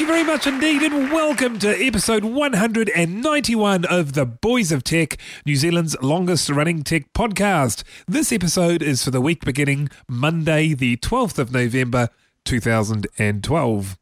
[0.00, 5.18] Thank you very much indeed, and welcome to episode 191 of the Boys of Tech,
[5.44, 7.82] New Zealand's longest running tech podcast.
[8.08, 12.08] This episode is for the week beginning Monday, the 12th of November,
[12.46, 13.98] 2012.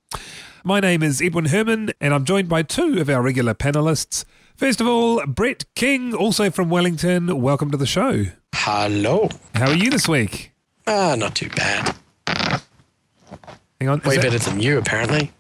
[0.63, 4.25] My name is Edwin Herman, and I'm joined by two of our regular panelists.
[4.55, 7.43] First of all, Brett King, also from Wellington.
[7.43, 8.27] Welcome to the show.
[8.55, 9.31] Hello.
[9.57, 10.53] How are you this week?
[10.87, 11.97] Ah, not too bad.
[13.81, 14.01] Hang on.
[14.05, 15.33] Way that- better than you, apparently.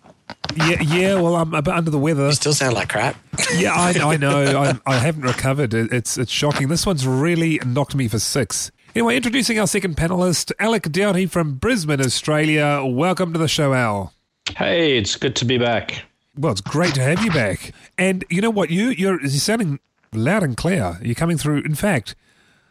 [0.56, 1.14] Yeah, yeah.
[1.14, 2.26] Well, I'm a bit under the weather.
[2.26, 3.16] You still sound like crap.
[3.56, 4.42] Yeah, I, I know.
[4.86, 5.74] I, I haven't recovered.
[5.74, 6.68] It, it's it's shocking.
[6.68, 8.70] This one's really knocked me for six.
[8.94, 12.82] Anyway, introducing our second panelist, Alec Doughty from Brisbane, Australia.
[12.84, 14.12] Welcome to the show, Al.
[14.56, 16.04] Hey, it's good to be back.
[16.36, 17.72] Well, it's great to have you back.
[17.96, 18.70] And you know what?
[18.70, 19.78] You you're, you're sounding
[20.12, 20.98] loud and clear.
[21.02, 21.62] You're coming through.
[21.62, 22.14] In fact,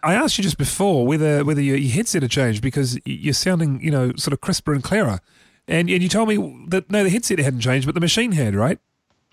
[0.04, 3.82] I asked you just before whether whether your, your headset had changed because you're sounding
[3.82, 5.20] you know sort of crisper and clearer.
[5.68, 8.56] And and you told me that no, the headset hadn't changed, but the machine had,
[8.56, 8.80] right?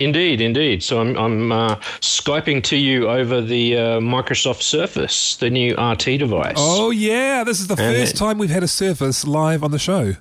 [0.00, 0.82] Indeed, indeed.
[0.82, 6.18] So I'm I'm uh, skyping to you over the uh, Microsoft Surface, the new RT
[6.18, 6.54] device.
[6.56, 9.70] Oh yeah, this is the And first it- time we've had a Surface live on
[9.70, 10.14] the show.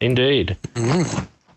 [0.00, 0.56] Indeed.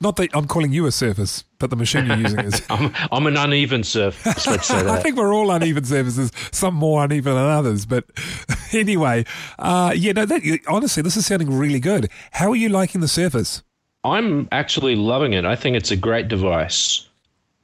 [0.02, 2.62] Not that I'm calling you a Surface, but the machine you're using is.
[2.70, 4.46] I'm I'm an uneven surface.
[4.46, 7.86] Let's say I think we're all uneven surfaces, some more uneven than others.
[7.86, 8.04] But
[8.74, 9.24] anyway,
[9.58, 12.10] uh, yeah, no, that, honestly, this is sounding really good.
[12.32, 13.64] How are you liking the Surface?
[14.04, 15.46] I'm actually loving it.
[15.46, 17.08] I think it's a great device.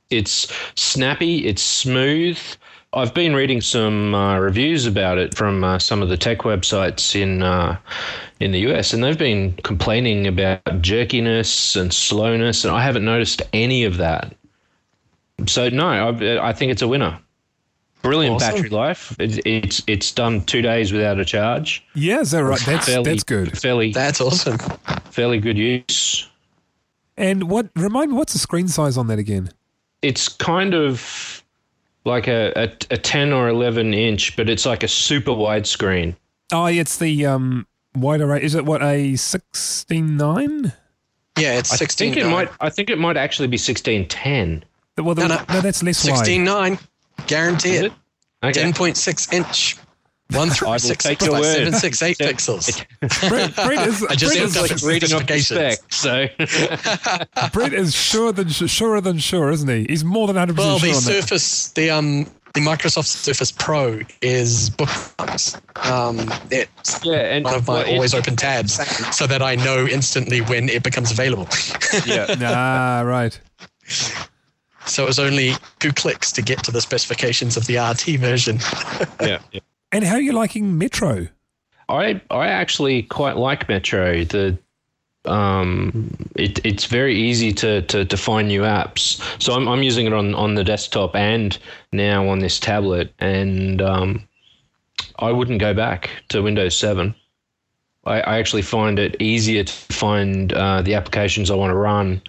[0.09, 2.39] It's snappy, it's smooth.
[2.93, 7.15] I've been reading some uh, reviews about it from uh, some of the tech websites
[7.19, 7.77] in uh,
[8.39, 13.43] in the US, and they've been complaining about jerkiness and slowness, and I haven't noticed
[13.53, 14.33] any of that.
[15.45, 17.19] So no, I, I think it's a winner.
[18.01, 18.55] Brilliant Awesome.
[18.55, 19.15] battery life.
[19.19, 21.85] It, it's it's done two days without a charge.
[21.95, 22.59] Yeah, is that right?
[22.65, 23.57] That's Fairly- that's good.
[23.59, 24.57] Fairly That's awesome.
[25.11, 26.27] fairly good use.
[27.19, 27.69] And what?
[27.75, 29.51] Remind me, what's the screen size on that again?
[30.01, 31.43] it's kind of
[32.05, 36.15] like a, a, a 10 or 11 inch, but it's like a super wide screen.
[36.53, 38.41] Oh, it's the um wide array.
[38.41, 40.71] Is it what a sixteen nine?
[41.37, 42.13] Yeah, it's I 16.
[42.13, 42.49] think it might.
[42.61, 44.63] I think it might actually be 1610.
[45.03, 45.61] Well, the, No, no, no.
[45.61, 46.15] that's less wide.
[46.17, 46.79] 16 9.
[47.27, 47.85] Guarantee Is it.
[48.43, 48.47] it?
[48.47, 48.63] Okay.
[48.71, 49.77] 10.6 inch.
[50.31, 51.43] One I six take by word.
[51.43, 52.85] seven six eight pixels.
[53.29, 55.79] Brett, Brett is, I just Brett is, up Reading off the spec.
[55.91, 56.27] So
[57.51, 59.85] Brett is sure than surer than sure, isn't he?
[59.89, 61.23] He's more than hundred Well, the sure on that.
[61.23, 65.55] Surface, the um, the Microsoft Surface Pro is bookmarks.
[65.77, 66.19] Um,
[66.51, 68.73] it's yeah, and one of my well, always open tabs,
[69.15, 71.47] so that I know instantly when it becomes available.
[72.05, 73.39] Yeah, Ah, right.
[74.85, 78.59] so it was only two clicks to get to the specifications of the RT version.
[79.21, 79.59] yeah, yeah.
[79.91, 81.27] And how are you liking Metro?
[81.87, 84.23] I I actually quite like Metro.
[84.23, 84.57] The
[85.25, 89.21] um, it, it's very easy to, to, to find new apps.
[89.41, 91.57] So I'm, I'm using it on, on the desktop and
[91.91, 94.27] now on this tablet, and um,
[95.19, 97.13] I wouldn't go back to Windows 7.
[98.05, 102.21] I, I actually find it easier to find uh, the applications I want to run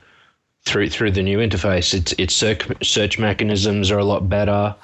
[0.67, 1.95] through through the new interface.
[1.95, 4.75] Its its search search mechanisms are a lot better.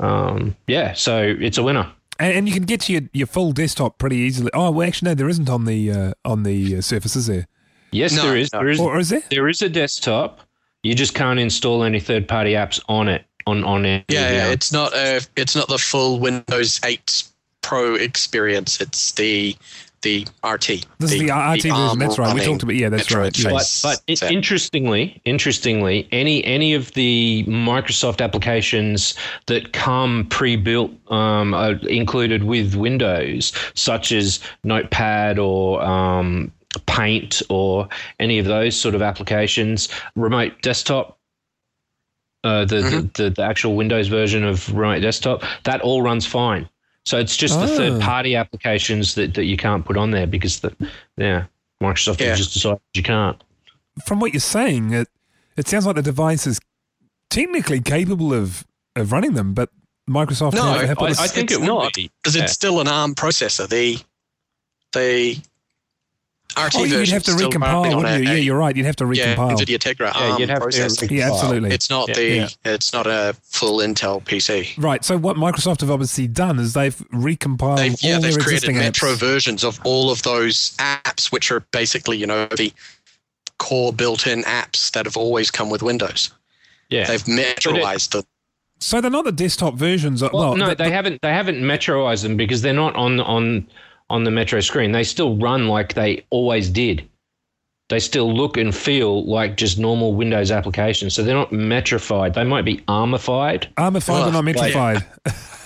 [0.00, 1.92] Um, yeah, so it's a winner.
[2.20, 4.50] And, and you can get to your, your full desktop pretty easily.
[4.54, 7.48] Oh, well, actually, no, there isn't on the uh, on the uh, Surface, is there?
[7.92, 8.52] Yes, No, there is.
[8.52, 8.60] no.
[8.60, 8.80] There is.
[8.80, 9.22] Or is there?
[9.30, 10.40] There is a desktop.
[10.82, 13.24] You just can't install any third-party apps on it.
[13.46, 14.04] On on it.
[14.08, 17.24] Yeah, yeah, it's not a, it's not the full Windows 8
[17.62, 18.80] Pro experience.
[18.80, 19.56] It's the
[20.02, 20.86] the RT.
[20.98, 21.98] This is the RT version.
[21.98, 22.34] That's right.
[22.34, 22.74] We talked about.
[22.76, 23.38] Yeah, that's Metro right.
[23.38, 23.50] Yeah.
[23.50, 29.14] But, but So- interestingly, interestingly, any any of the Microsoft applications
[29.46, 36.50] that come pre-built, um, are included with Windows, such as Notepad or um,
[36.86, 37.88] Paint or
[38.18, 41.18] any of those sort of applications, remote desktop.
[42.42, 46.66] Uh, the, the, the the actual Windows version of remote desktop that all runs fine.
[47.06, 47.76] So it's just the Oh.
[47.76, 50.74] third party applications that, that you can't put on there because the
[51.16, 51.44] yeah
[51.82, 52.28] Microsoft Yeah.
[52.30, 53.42] has just decided you can't.
[54.06, 55.08] From what you're saying, it
[55.56, 56.60] it sounds like the device is
[57.30, 58.64] technically capable of
[58.96, 59.70] of running them, but
[60.08, 62.10] Microsoft No, have, have put I, a- I think it's it not, be.
[62.22, 62.42] because Yeah.
[62.44, 63.68] it's still an ARM processor.
[63.68, 63.98] The
[64.92, 65.38] the
[66.66, 68.30] RT Oh, you'd have to recompile, wouldn't you?
[68.30, 68.76] a- Yeah, you're right.
[68.76, 69.16] You'd have to recompile.
[69.16, 69.58] yeah, recompile.
[69.58, 71.10] NVIDIA Tegra Yeah, ARM you'd um, have to processor.
[71.10, 71.70] Yeah, absolutely.
[71.70, 72.14] It's not Yeah.
[72.14, 72.24] the.
[72.28, 72.48] Yeah.
[72.64, 74.74] It's not a full Intel PC.
[74.78, 75.04] Right.
[75.04, 78.68] So what Microsoft have obviously done is they've recompiled They've, yeah, all they've their created
[78.70, 79.18] existing Metro apps.
[79.18, 82.72] versions of all of those apps, which are basically, you know, the
[83.58, 86.30] core built-in apps that have always come with Windows.
[86.88, 87.04] Yeah.
[87.06, 88.22] They've metroized them.
[88.82, 90.22] So they're not the desktop versions.
[90.22, 91.20] Of, well, well, no, the- they haven't.
[91.20, 93.66] They haven't metroized them because they're not on on
[94.10, 94.92] on the Metro screen.
[94.92, 97.08] They still run like they always did.
[97.88, 101.14] They still look and feel like just normal Windows applications.
[101.14, 102.34] So they're not metrified.
[102.34, 103.68] They might be armified.
[103.76, 105.06] armified but not Ugh, like- metrified.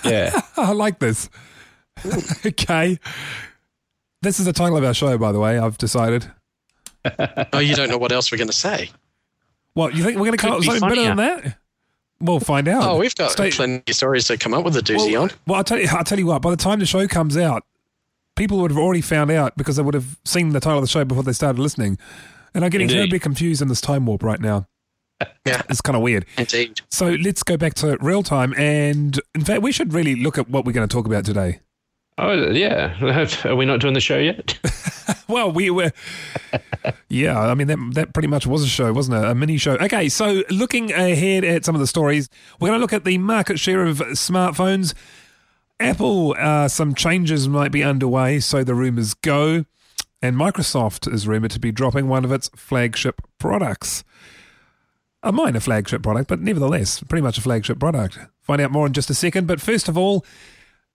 [0.05, 0.41] Yeah.
[0.57, 1.29] I like this.
[2.45, 2.99] okay.
[4.21, 5.59] This is the title of our show, by the way.
[5.59, 6.31] I've decided.
[7.53, 8.89] Oh, you don't know what else we're going to say.
[9.73, 11.57] What you think we're going to come up with Could be something better than that?
[12.21, 12.83] We'll find out.
[12.83, 15.31] Oh, we've got Stay- plenty of stories to come up with a doozy well, on.
[15.45, 15.87] well, I'll tell you.
[15.91, 16.41] I'll tell you what.
[16.41, 17.63] By the time the show comes out,
[18.35, 20.87] people would have already found out because they would have seen the title of the
[20.89, 21.97] show before they started listening.
[22.53, 22.95] And I'm getting Indeed.
[22.95, 24.67] terribly confused in this time warp right now.
[25.45, 26.25] Yeah, It's kind of weird.
[26.37, 26.81] indeed.
[26.89, 28.53] So let's go back to real time.
[28.57, 31.59] And in fact, we should really look at what we're going to talk about today.
[32.17, 32.97] Oh yeah.
[33.45, 34.57] Are we not doing the show yet?
[35.27, 35.91] Well, we were.
[37.09, 39.27] yeah, I mean, that, that pretty much was a show, wasn't it?
[39.27, 39.73] A mini show.
[39.73, 42.29] Okay, so looking ahead at some of the stories,
[42.59, 44.93] we're going to look at the market share of smartphones.
[45.79, 49.65] Apple, uh, some changes might be underway, so the rumors go.
[50.21, 54.03] And Microsoft is rumored to be dropping one of its flagship products.
[55.21, 58.17] A minor flagship product, but nevertheless, pretty much a flagship product.
[58.41, 59.47] Find out more in just a second.
[59.47, 60.25] But first of all,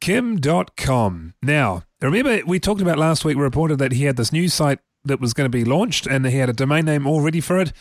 [0.00, 1.34] Kim Dotcom.
[1.42, 4.78] Now, remember we talked about last week, we reported that he had this new site
[5.04, 7.58] that was going to be launched and he had a domain name all ready for
[7.58, 7.72] it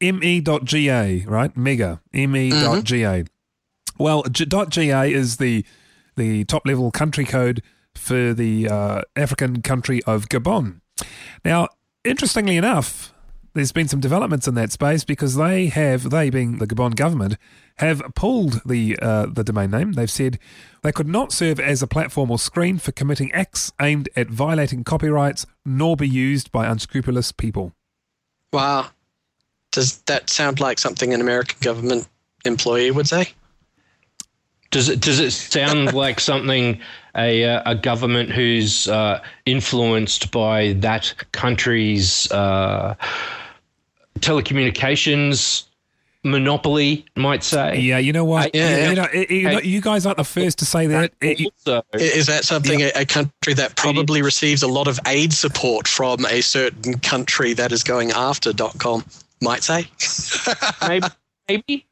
[0.00, 1.56] me.ga, right?
[1.56, 3.24] Mega, me.ga.
[3.98, 5.64] Well, G- .ga is the
[6.16, 7.62] the top level country code
[7.94, 10.80] for the uh, African country of Gabon.
[11.44, 11.68] Now,
[12.04, 13.12] interestingly enough,
[13.54, 17.36] there's been some developments in that space because they have, they being the Gabon government,
[17.76, 19.92] have pulled the uh, the domain name.
[19.92, 20.38] They've said
[20.82, 24.84] they could not serve as a platform or screen for committing acts aimed at violating
[24.84, 27.72] copyrights, nor be used by unscrupulous people.
[28.52, 28.90] Wow.
[29.72, 32.08] Does that sound like something an American government
[32.44, 33.34] employee would say?
[34.74, 36.80] Does it does it sound like something
[37.16, 42.96] a uh, a government who's uh, influenced by that country's uh,
[44.18, 45.66] telecommunications
[46.24, 47.78] monopoly might say?
[47.78, 48.46] Yeah, you know what?
[48.46, 51.12] I- yeah, you, know, you, you know, you guys aren't the first to say that.
[51.20, 54.98] It- it- Also, Is that something a, a country that probably receives a lot of
[55.06, 59.04] aid support from a certain country that is going after Dotcom
[59.40, 59.86] might say?
[60.88, 61.06] maybe,
[61.48, 61.86] maybe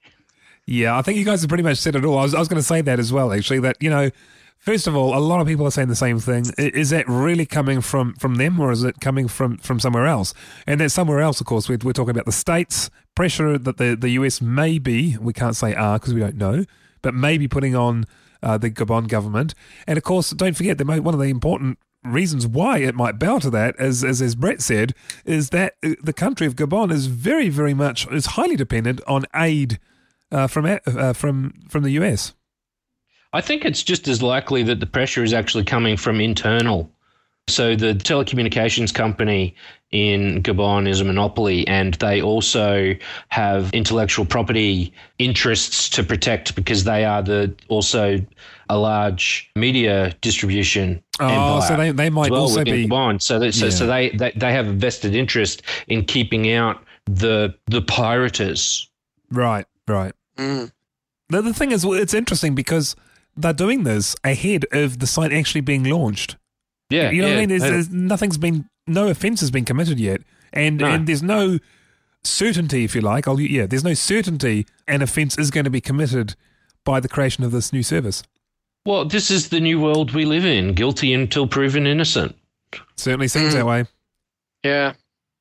[0.66, 2.18] Yeah, I think you guys have pretty much said it all.
[2.18, 3.60] I was, I was going to say that as well, actually.
[3.60, 4.10] That you know,
[4.58, 6.44] first of all, a lot of people are saying the same thing.
[6.56, 10.34] Is that really coming from from them, or is it coming from from somewhere else?
[10.66, 13.96] And that somewhere else, of course, we're, we're talking about the states pressure that the
[13.96, 15.16] the US may be.
[15.20, 16.64] We can't say are because we don't know,
[17.02, 18.04] but maybe putting on
[18.42, 19.54] uh, the Gabon government.
[19.86, 23.40] And of course, don't forget that one of the important reasons why it might bow
[23.40, 24.94] to that, as as, as Brett said,
[25.24, 29.24] is that uh, the country of Gabon is very very much is highly dependent on
[29.34, 29.80] aid
[30.32, 32.32] uh, from uh, from from the US.
[33.32, 36.90] I think it's just as likely that the pressure is actually coming from internal.
[37.48, 39.56] So the telecommunications company
[39.90, 42.94] in Gabon is a monopoly, and they also
[43.28, 48.24] have intellectual property interests to protect because they are the also
[48.68, 51.02] a large media distribution.
[51.20, 53.20] Oh, so they, they might well also be Gabon.
[53.20, 57.54] So, that, so, so they, they they have a vested interest in keeping out the
[57.66, 58.88] the pirates.
[59.30, 60.14] right, right.
[60.36, 60.72] Mm.
[61.28, 62.94] The, the thing is, well, it's interesting because
[63.36, 66.36] they're doing this ahead of the site actually being launched.
[66.90, 67.48] Yeah, You know what I mean?
[67.48, 70.20] There's, there's nothing's been, no offence has been committed yet,
[70.52, 70.86] and No.
[70.88, 71.58] and there's no
[72.22, 73.26] certainty, if you like.
[73.26, 76.34] I'll, yeah, there's no certainty an offence is going to be committed
[76.84, 78.22] by the creation of this new service.
[78.84, 80.74] Well, this is the new world we live in.
[80.74, 82.36] Guilty until proven innocent.
[82.96, 83.56] Certainly seems Mm.
[83.58, 83.84] that way.
[84.64, 84.92] Yeah,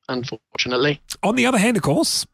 [0.08, 1.02] unfortunately.
[1.24, 2.26] On the other hand, of course,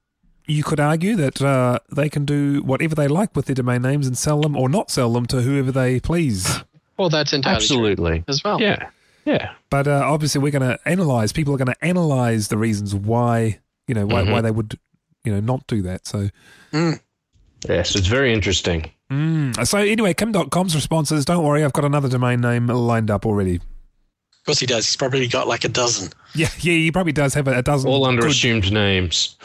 [0.47, 4.07] you could argue that uh, they can do whatever they like with their domain names
[4.07, 6.63] and sell them or not sell them to whoever they please.
[6.97, 8.23] Well, that's entirely true Absolutely.
[8.27, 8.59] as well.
[8.61, 8.89] Yeah.
[9.25, 9.51] Yeah.
[9.69, 11.31] But uh, obviously, we're going to analyze.
[11.33, 14.31] People are going to analyze the reasons why you know why, Mhm.
[14.31, 14.79] why they would
[15.23, 16.07] you know not do that.
[16.07, 16.29] So
[16.73, 16.99] Mm.
[17.67, 18.89] Yes, it's very interesting.
[19.11, 19.65] mm.
[19.67, 23.25] so anyway, Kim Dotcom's response is, "Don't worry, I've got another domain name lined up
[23.25, 23.59] already."
[24.47, 24.85] Of course he does.
[24.85, 26.09] He's probably got like a dozen.
[26.33, 27.89] Yeah, yeah, he probably does have a, a dozen.
[27.89, 29.35] All under good- assumed names.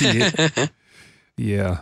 [0.00, 0.66] yeah,
[1.36, 1.80] yeah.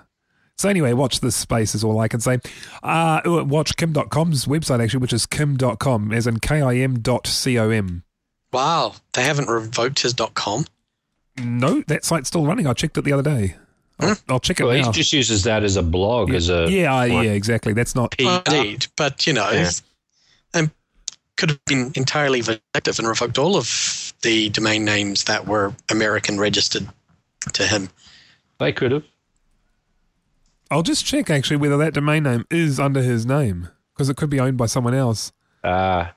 [0.59, 2.39] So anyway, watch this space is all I can say.
[2.83, 8.05] Uh, watch Kim Dotcom's website actually, which is kim.com, as in K-I-M dot C-O-M.
[8.53, 10.67] Wow, they haven't revoked his .com.
[11.39, 12.67] No, that site's still running.
[12.67, 13.57] I checked it the other day.
[13.99, 16.95] I'll, I'll check it Well, he just uses that as a blog, as a yeah,
[16.95, 17.73] uh, yeah, exactly.
[17.73, 18.15] That's not.
[18.19, 19.71] Indeed, but you know, Yeah.
[20.53, 20.71] and
[21.43, 26.39] could have been entirely vindictive and revoked all of the domain names that were American
[26.39, 26.89] registered
[27.53, 27.89] to him.
[28.61, 29.03] They could have.
[30.71, 34.31] I'll just check actually whether that domain name is under his name because it could
[34.31, 35.33] be owned by someone else.
[35.65, 36.15] Ah,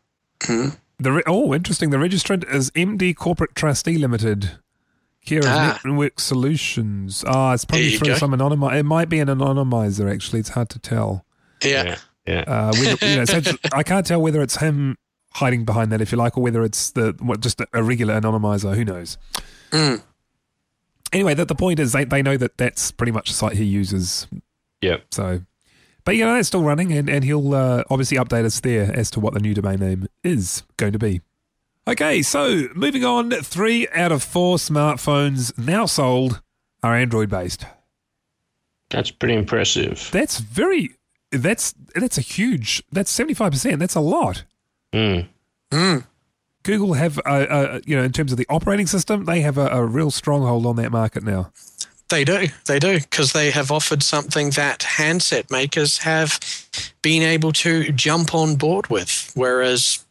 [1.00, 1.90] The re- oh, interesting.
[1.90, 4.52] The registrant is MD Corporate Trustee Limited.
[5.26, 5.80] Care of Ah.
[5.84, 7.24] Network Solutions.
[7.26, 8.16] Ah, it's probably through go.
[8.18, 8.76] some anonymizer.
[8.78, 10.14] It might be an anonymizer.
[10.14, 11.26] Actually, it's hard to tell.
[11.64, 12.40] Yeah, yeah, yeah.
[12.42, 13.42] Uh, whether, you know, so
[13.74, 14.98] I can't tell whether it's him
[15.36, 18.76] hiding behind that, if you like, or whether it's the what, just a regular anonymizer.
[18.76, 19.18] Who knows?
[19.72, 20.02] Mm.
[21.14, 23.64] Anyway, the, the point is they, they know that that's pretty much the site he
[23.64, 24.28] uses.
[24.82, 24.98] Yeah.
[25.12, 25.42] So,
[26.04, 29.12] but you know, it's still running, and, and he'll uh, obviously update us there as
[29.12, 31.22] to what the new domain name is going to be.
[31.88, 36.42] Okay, so moving on, three out of four smartphones now sold
[36.82, 37.66] are Android based.
[38.90, 40.10] That's pretty impressive.
[40.12, 40.96] That's very
[41.32, 43.80] that's that's a huge that's seventy five percent.
[43.80, 44.46] That's a lot.
[44.96, 45.28] Mm.
[45.72, 46.06] Mm.
[46.64, 49.68] Google have a, a you know in terms of the operating system, they have a,
[49.68, 51.52] a real stronghold on that market now.
[52.10, 52.48] They do.
[52.68, 56.40] They do because they have offered something that handset makers have
[57.02, 60.06] been able to jump on board with, whereas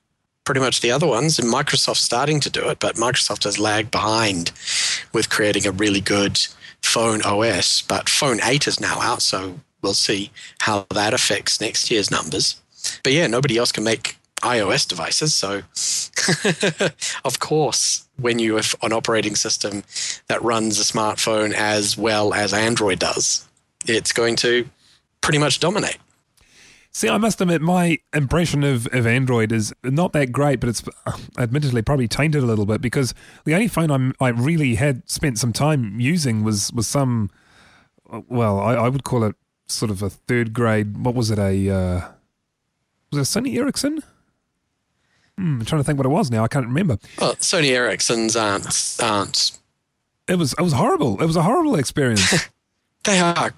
[0.44, 3.90] pretty much the other ones, and Microsoft's starting to do it, but Microsoft has lagged
[3.90, 4.52] behind
[5.12, 6.38] with creating a really good
[6.82, 7.80] phone OS.
[7.80, 12.60] But Phone 8 is now out, so we'll see how that affects next year's numbers.
[13.02, 15.62] But yeah, nobody else can make iOS devices, so
[17.24, 19.82] of course, when you have an operating system
[20.28, 23.48] that runs a smartphone as well as Android does,
[23.86, 24.68] it's going to
[25.20, 25.98] pretty much dominate.
[26.96, 30.84] See, I must admit, my impression of, of Android is not that great, but it's
[31.06, 35.08] uh, admittedly probably tainted a little bit because the only phone I'm, I really had
[35.10, 37.30] spent some time using was, was some,
[38.08, 39.34] uh, well, I, I would call it
[39.66, 42.08] sort of a third grade, what was it, a, uh,
[43.10, 44.00] was it a Sony Ericsson?
[45.38, 46.44] Hmm, I'm trying to think what it was now.
[46.44, 46.98] I can't remember.
[47.20, 49.58] Well, Sony Ericssons aren't, aren't
[50.28, 51.20] It was it was horrible.
[51.20, 52.48] It was a horrible experience.
[53.04, 53.52] they are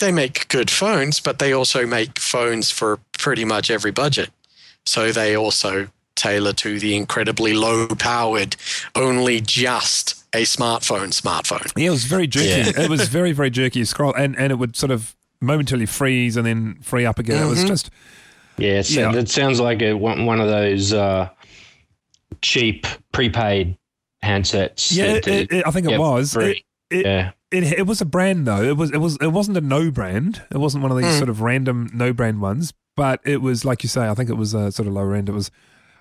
[0.00, 4.30] they make good phones, but they also make phones for pretty much every budget.
[4.84, 8.56] So they also tailor to the incredibly low powered,
[8.94, 11.70] only just a smartphone smartphone.
[11.76, 12.70] yeah, it was very jerky.
[12.70, 12.84] Yeah.
[12.84, 13.84] It was very very jerky.
[13.84, 17.42] Scroll and and it would sort of momentarily freeze and then free up again.
[17.42, 17.90] It was just
[18.58, 19.14] Yeah, it's, Yeah.
[19.14, 21.28] it sounds like a, one one of those uh,
[22.40, 23.76] cheap prepaid
[24.22, 24.94] handsets.
[24.94, 25.14] yeah.
[25.14, 26.36] that- It, it, I think it was.
[26.36, 26.58] It,
[26.90, 28.62] it, yeah, it it was a brand though.
[28.62, 30.42] It was it was it wasn't a no brand.
[30.50, 31.16] It wasn't one of these Mm.
[31.18, 32.72] sort of random no brand ones.
[32.94, 34.06] But it was like you say.
[34.06, 35.30] I think it was a sort of lower end.
[35.30, 35.50] It was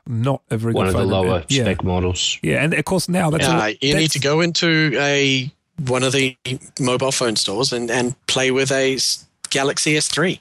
[0.06, 1.64] not a very one good of the lower yeah.
[1.64, 2.38] spec models.
[2.42, 5.50] Yeah, and of course now that's Yeah, a, you need to go into a
[5.86, 6.36] one of the
[6.82, 8.98] mobile phone stores and, and play with a
[9.50, 10.40] Galaxy S3.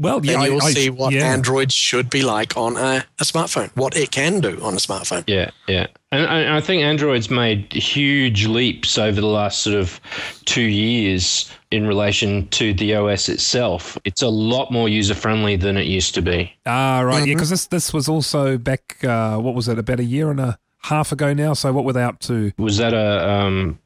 [0.00, 1.26] Well, yeah, and you'll I- see what yeah.
[1.26, 5.24] Android should be like on a, a smartphone, what it can do on a smartphone.
[5.26, 10.00] Yeah, yeah, and I, I think Android's made huge leaps over the last sort of
[10.46, 13.96] two years in relation to the OS itself.
[14.04, 16.52] It's a lot more user friendly than it used to be.
[16.66, 17.18] Ah, right.
[17.18, 17.36] Yeah, Mhm.
[17.36, 18.96] because this this was also back.
[19.04, 19.78] Uh, what was it?
[19.78, 21.52] About a year and a half ago now.
[21.52, 22.52] So what were they up to?
[22.56, 23.78] Was that a um,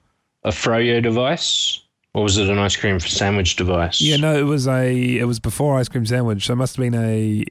[0.44, 1.80] a Froyo device,
[2.14, 4.00] or was it an ice cream sandwich device?
[4.00, 5.18] Yeah, no, it was a.
[5.18, 6.46] It was before ice cream sandwich.
[6.46, 7.44] So it must have been a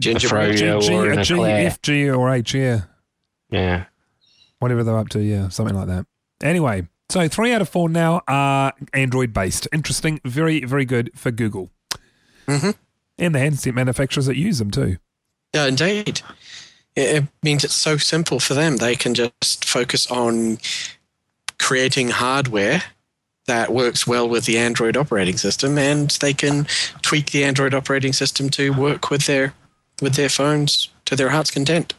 [0.00, 0.56] Gingerbread.
[0.56, 0.80] Froyo.
[0.82, 1.66] G, or a an G, eclair.
[1.66, 2.54] F, G, or H.
[2.54, 2.82] Yeah,
[3.50, 3.84] yeah.
[4.58, 5.20] whatever they're up to.
[5.22, 6.06] Yeah, something like that.
[6.42, 9.68] Anyway, so three out of four now are Android based.
[9.72, 10.20] Interesting.
[10.24, 11.70] Very very good for Google
[12.46, 12.74] Mhm.
[13.18, 14.96] and the handset manufacturers that use them too.
[15.54, 16.20] Yeah, indeed.
[16.94, 18.76] It, it means it's so simple for them.
[18.78, 20.58] They can just focus on
[21.58, 22.82] creating hardware
[23.46, 26.66] that works well with the Android operating system, and they can
[27.02, 29.54] tweak the Android operating system to work with their
[30.02, 31.94] with their phones to their heart's content.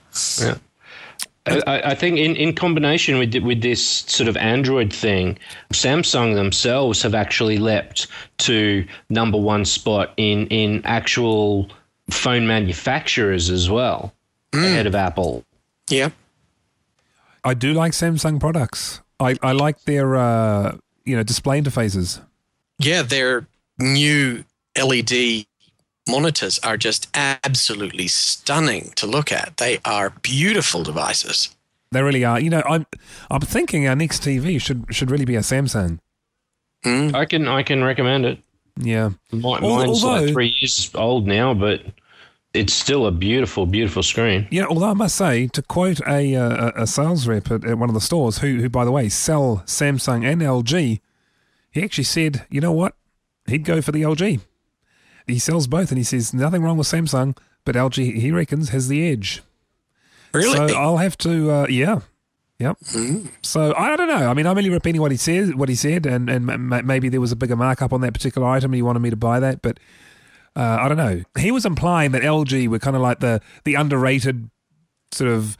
[1.46, 5.38] I, I I think in, in combination with with this sort of Android thing,
[5.74, 8.08] Samsung themselves have actually leapt
[8.40, 11.70] to number one spot in in actual
[12.10, 14.14] phone manufacturers as well,
[14.54, 15.44] ahead of Apple.
[15.90, 16.10] Yeah.
[17.44, 19.02] I do like Samsung products.
[19.20, 20.78] I, I like their uh,
[21.08, 22.22] you know display interfaces.
[22.80, 23.48] Yeah, their
[23.80, 24.44] new
[24.80, 25.46] LED
[26.08, 29.58] monitors are just absolutely stunning to look at.
[29.58, 31.56] They are beautiful devices.
[31.92, 32.40] They really are.
[32.40, 32.86] You know, I'm
[33.32, 36.00] I'm thinking our next TV should should really be a Samsung.
[36.86, 37.16] Mm.
[37.16, 38.40] I can I can recommend it.
[38.80, 39.12] Yeah.
[39.32, 41.82] Mi- Al- Mine's although- like three years old now, but
[42.54, 44.48] it's still a beautiful, beautiful screen.
[44.52, 47.90] Yeah, although I must say, to quote a uh, a sales rep at, at one
[47.90, 51.00] of the stores, who who by the way sell Samsung and LG,
[51.72, 52.96] he actually said, you know what,
[53.48, 54.40] he'd go for the LG.
[55.28, 58.88] He sells both, and he says nothing wrong with Samsung, but LG he reckons has
[58.88, 59.44] the edge.
[60.34, 60.70] Really?
[60.70, 62.02] So I'll have to, uh, yeah,
[62.60, 62.78] yep.
[63.42, 64.30] So I don't know.
[64.30, 67.10] I mean, I'm only repeating what he said, what he said, and and m- maybe
[67.10, 69.40] there was a bigger markup on that particular item, and he wanted me to buy
[69.40, 69.80] that, but
[70.58, 71.22] uh, I don't know.
[71.38, 74.50] He was implying that LG were kind of like the the underrated
[75.12, 75.58] sort of.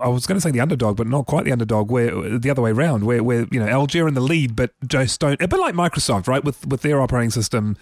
[0.00, 1.90] I was going to say the underdog, but not quite the underdog.
[1.90, 4.70] Where the other way around, where where you know LG are in the lead, but
[4.86, 5.40] just don't.
[5.40, 6.44] A bit like Microsoft, right?
[6.44, 7.76] With with their operating system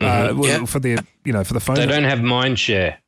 [0.00, 0.64] uh, Yeah.
[0.66, 1.76] for their you know for the phone.
[1.76, 2.98] They don't have mind share.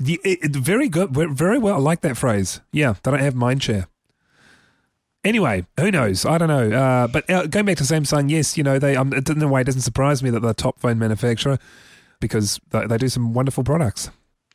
[0.00, 1.10] The- it- very good.
[1.12, 1.76] Very well.
[1.76, 2.60] I like that phrase.
[2.72, 3.86] Yeah, they don't have mind share.
[5.24, 6.26] Anyway, who knows?
[6.26, 6.76] I don't know.
[6.76, 8.96] Uh, but uh, going back to Samsung, yes, you know they.
[8.96, 11.58] Um, in a way, it doesn't surprise me that they're a top phone manufacturer
[12.22, 14.08] because they, they do some wonderful products.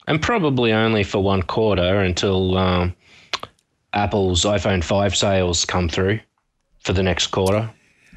[0.07, 2.95] And probably only for one quarter until um,
[3.93, 6.19] Apple's iPhone 5 sales come through
[6.79, 7.69] for the next quarter.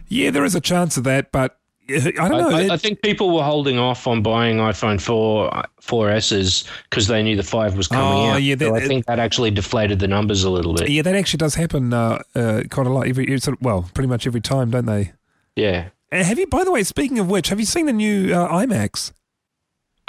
[0.09, 1.59] Yeah, there is a chance of that, but
[1.91, 2.51] uh, I don't know.
[2.51, 5.51] I, I, I think people were holding off on buying iPhone 4
[5.83, 8.43] 4Ss because they knew the 5 was coming Oh, out.
[8.43, 10.89] yeah, so I think that actually deflated the numbers a little bit.
[10.91, 13.07] yeah, that actually does happen uh, uh, quite a lot.
[13.09, 15.13] Every sort of, well, pretty much every time, don't they?
[15.57, 15.89] Yeah.
[16.13, 16.47] Uh, have you?
[16.47, 19.13] By the way, speaking of which, have you seen the new uh, iMacs?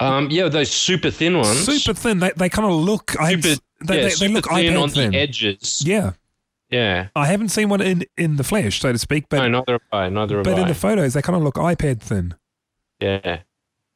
[0.02, 1.66] Um, yeah, those super thin ones.
[1.66, 2.20] Super thin.
[2.20, 3.16] They they kind of look.
[3.20, 3.42] I super,
[3.86, 5.12] they, yeah, they, they super look thin iPad on thin.
[5.12, 5.84] the edges.
[5.86, 6.12] Yeah,
[6.70, 7.08] Yeah.
[7.16, 9.82] I haven't seen one in in the flesh, so to speak, but no, neither have
[9.92, 10.10] I.
[10.10, 10.62] Neither have but I.
[10.64, 12.34] in the photos, they kind of look iPad thin.
[13.00, 13.42] Yeah.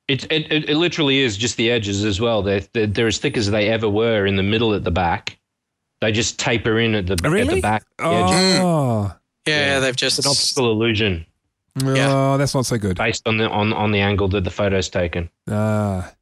[0.07, 2.43] It, it, it, it literally is just the edges as well.
[2.43, 5.39] They're, they're, they're as thick as they ever were in the middle at the back.
[6.01, 7.83] They just taper in at the, Oh, at the back.
[7.97, 8.59] the edges.
[8.61, 9.15] Oh,
[9.47, 9.79] yeah, Yeah.
[9.79, 11.25] they've just It's an optical illusion
[11.83, 12.33] Yeah.
[12.33, 12.97] oh, that's not so good.
[12.97, 15.29] based on the on, on the angle that the photo's taken.
[15.49, 16.13] Ah,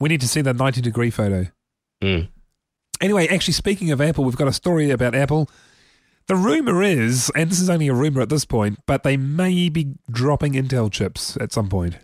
[0.00, 1.46] we need to see that ninety degree photo.
[2.02, 2.28] Mm.
[3.00, 5.50] Anyway, actually, speaking of Apple, we've got a story about Apple.
[6.26, 9.68] The rumor is, and this is only a rumor at this point, but they may
[9.68, 11.96] be dropping Intel chips at some point.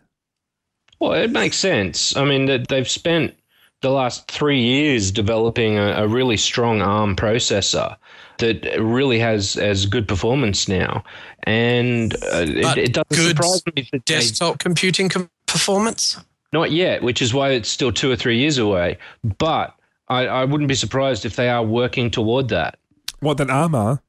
[0.99, 2.17] Well, it makes sense.
[2.17, 3.35] I mean, they've spent
[3.83, 7.97] the last three years developing a, a really strong ARM processor
[8.39, 11.05] that really has as good performance now,
[11.45, 16.19] and uh, it, it doesn't good surprise me that they desktop computing com- performance.
[16.53, 18.99] Not yet, which is why it's still two or three years away.
[19.39, 19.75] But
[20.09, 22.79] I, I wouldn't be surprised if they are working toward that.
[23.21, 24.03] What that ARM are?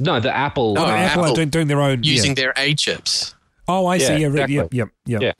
[0.00, 0.74] No, the Apple.
[0.78, 2.34] Oh, uh, Apple, are Apple doing, doing their own using Yeah.
[2.34, 3.34] their A chips.
[3.68, 4.04] Oh, I see.
[4.04, 4.54] Yeah, Yeah, right, exactly.
[4.56, 5.22] yep, yep, yep.
[5.22, 5.32] Yeah.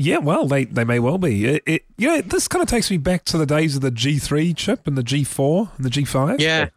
[0.00, 1.44] Yeah, well, they, they may well be.
[1.44, 3.90] It, it, you know, this kind of takes me back to the days of the
[3.90, 6.38] G3 chip and the G4 and the G5.
[6.38, 6.68] Yeah,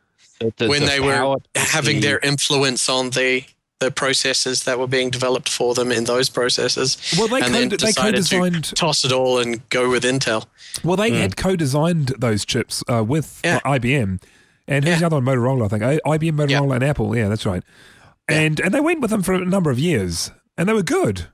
[0.42, 3.44] the- the- when the they were having the- their influence on the
[3.80, 6.98] the processes that were being developed for them in those processes.
[7.18, 8.64] Well, they and then co- they decided co-designed.
[8.66, 10.46] to toss it all and go with Intel.
[10.84, 11.16] Well, they Hmm.
[11.16, 13.60] had co-designed those chips uh, with Yeah.
[13.66, 14.20] uh, IBM,
[14.68, 15.00] and who's Yeah.
[15.00, 15.26] the other one?
[15.26, 15.82] Motorola, I think.
[15.84, 17.18] I- IBM, Motorola, and Apple.
[17.18, 17.64] Yeah, that's right.
[18.30, 21.30] And and they went with them for a number of years, and they were good,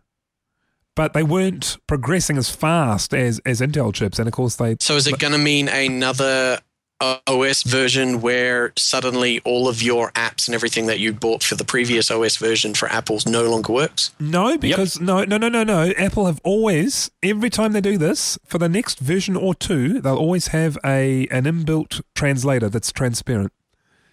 [0.96, 4.20] but they weren't progressing as fast as as Intel chips.
[4.20, 6.60] And of course, they So is it going to mean another
[7.02, 11.66] OS version where suddenly all of your apps and everything that you bought for the
[11.66, 14.12] previous OS version for Apple's no longer works?
[14.20, 15.94] no because no no no no no.
[15.98, 20.16] Apple have always every time they do this for the next version or two, they'll
[20.16, 23.52] always have a an inbuilt translator that's transparent.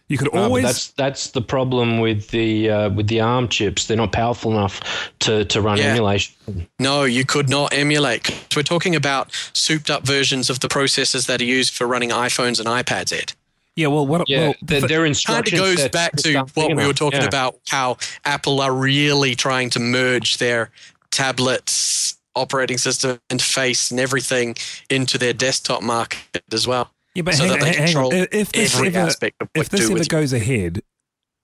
[0.09, 3.49] You could No, but always that's that's the problem with the uh, with the ARM
[3.49, 3.87] chips.
[3.87, 4.81] They're not powerful enough
[5.21, 5.85] to, to run Yeah.
[5.93, 6.35] emulation.
[6.79, 8.27] No, you could not emulate.
[8.27, 12.11] So We're talking about souped up versions of the processors that are used for running
[12.11, 13.33] iPhones and iPads, Ed.
[13.77, 13.87] yeah.
[13.87, 14.29] Well, what?
[14.29, 17.23] Yeah, well, their, the- their kind of goes back to what big we were talking
[17.23, 17.27] Yeah.
[17.29, 20.71] about how Apple are really trying to merge their
[21.11, 24.57] tablets operating system interface and everything
[24.91, 26.91] into their desktop market as well.
[27.15, 28.13] Yeah, but so hang, that they hang- hang on.
[28.33, 30.83] If this Every ever, aspect of what if this do ever with goes ahead,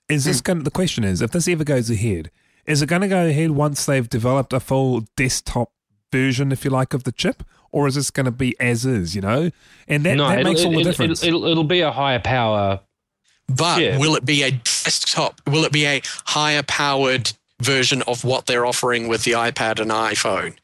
[0.09, 0.31] is Hmm.
[0.31, 0.63] this going?
[0.65, 2.31] The question is, if this ever goes ahead,
[2.67, 5.71] is it going to go ahead once they've developed a full desktop
[6.13, 9.15] version, if you like, of the chip, or is this going to be as is?
[9.15, 9.51] You know,
[9.87, 11.23] and that, no, that makes all the it'll- difference.
[11.23, 12.81] It'll, it'll, be a higher power.
[13.49, 13.99] But Yeah.
[13.99, 15.41] will it be a desktop?
[15.47, 19.91] Will it be a higher powered version of what they're offering with the iPad and
[19.91, 20.55] iPhone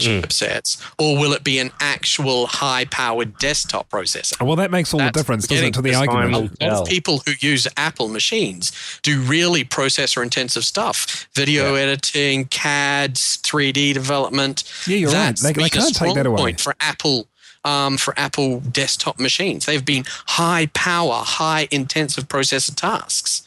[0.00, 0.22] Mm.
[0.22, 0.80] chipsets?
[0.98, 4.40] Or will it be an actual high powered desktop processor?
[4.44, 6.56] well, that makes all the difference, doesn't it, to the getting this time argument?
[6.60, 12.46] A lot of people who use Apple machines do really processor intensive stuff video editing,
[12.46, 14.64] CADs, 3D development.
[14.86, 15.14] Yeah, you're right.
[15.18, 16.38] That's They- they a can't take that away.
[16.38, 17.26] Point for Apple.
[17.62, 23.42] Um, for Apple desktop machines, they've been high power, high intensive processor tasks,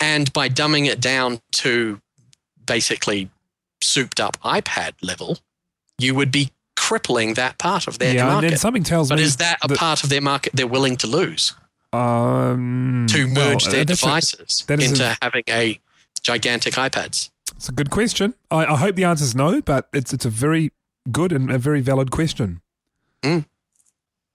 [0.00, 2.00] and by dumbing it down to
[2.66, 3.30] basically
[3.80, 5.38] souped up iPad level,
[6.02, 9.24] you would be crippling that part of their yeah, and then something tells but me
[9.24, 11.54] is that a that- part of their market they're willing to lose
[11.92, 15.78] um, to well, merge their that's a- devices into a- having a
[16.22, 17.30] gigantic iPads?
[17.56, 18.34] It's a good question.
[18.50, 20.72] I, I hope the answer is no, but it's it's a very
[21.10, 22.60] good and a very valid question.
[23.22, 23.44] Mm.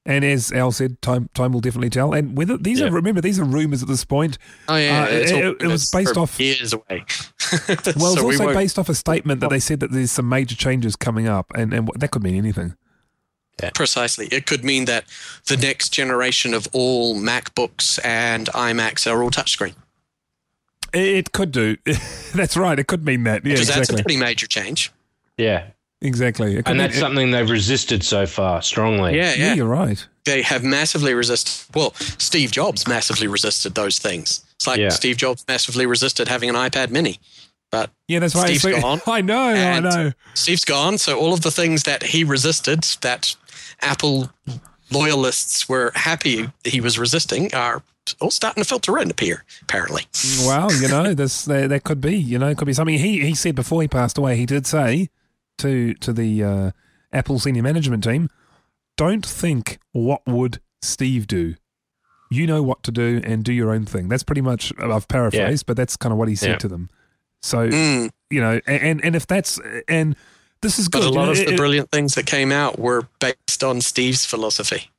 [0.07, 2.13] And as Al said, time time will definitely tell.
[2.13, 2.87] And whether these Yeah.
[2.87, 4.37] are remember these are rumors at this point.
[4.69, 7.03] Oh yeah, Uh, it's all- it- it was it's based off- years away.
[7.51, 10.11] Well, it's So we also won't- based off a statement that they said that there's
[10.11, 12.75] some major changes coming up, and and that could mean anything.
[13.73, 14.27] Precisely.
[14.27, 15.05] It could mean that
[15.47, 19.73] the next generation of all MacBooks and iMacs are all touchscreen.
[20.93, 21.75] It, it could do.
[22.35, 22.77] that's right.
[22.79, 23.43] It could mean that.
[23.45, 24.91] Yeah, Because that's a pretty major change.
[25.37, 25.67] Yeah.
[26.01, 26.57] Exactly.
[26.57, 29.15] And mean- that's something they've resisted so far strongly.
[29.17, 29.53] Yeah, yeah, yeah.
[29.55, 30.05] you're right.
[30.25, 31.73] They have massively resisted.
[31.75, 34.43] Well, Steve Jobs massively resisted those things.
[34.55, 34.89] It's like Yeah.
[34.89, 37.19] Steve Jobs massively resisted having an iPad mini.
[37.71, 38.47] But Yeah, that's right.
[38.57, 39.47] Steve's So- gone, I know.
[39.53, 40.11] I know.
[40.35, 40.97] Steve's gone.
[40.97, 43.35] So all of the things that he resisted, that
[43.81, 44.29] Apple
[44.91, 47.81] loyalists were happy he was resisting, are
[48.21, 50.03] all starting to filter in here, apparently.
[50.45, 52.97] Well, you know, this that, that could be, you know, it could be something.
[52.97, 55.09] He he said before he passed away, he did say
[55.59, 56.71] to to the uh,
[57.11, 58.29] Apple senior management team,
[58.97, 61.55] "Don't think what would Steve do.
[62.29, 65.65] You know what to do and do your own thing." That's pretty much I've paraphrased,
[65.65, 66.57] but that's kind of what he said Yeah.
[66.57, 66.89] to them.
[67.41, 68.09] So Mm.
[68.29, 70.15] you know, and and if that's and
[70.61, 71.01] this is good.
[71.01, 73.07] But a you lot know, of it- the it- brilliant things that came out were
[73.19, 74.89] based on Steve's philosophy.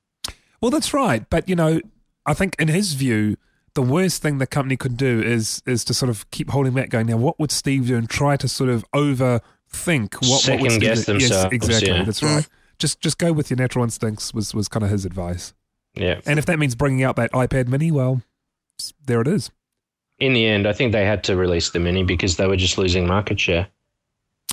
[0.61, 1.29] Well, that's right.
[1.29, 1.81] But you know,
[2.27, 3.37] I think in his view,
[3.75, 6.89] the worst thing the company could do is is to sort of keep holding back,
[6.91, 10.71] going, now what would Steve do, and try to sort of overthink what, what would
[10.71, 11.13] Second Steve guess do?
[11.15, 11.89] Yes, themselves, exactly.
[11.89, 12.05] yeah.
[12.05, 12.47] That's right.
[12.79, 15.53] Just just go with your natural instincts was was kind of his advice.
[15.95, 16.21] Yeah.
[16.27, 18.23] And if that means bringing out that iPad Mini, well,
[19.07, 19.51] there it is.
[20.19, 22.79] In the end, I think they had to release the mini because they were just
[22.79, 23.69] losing market share.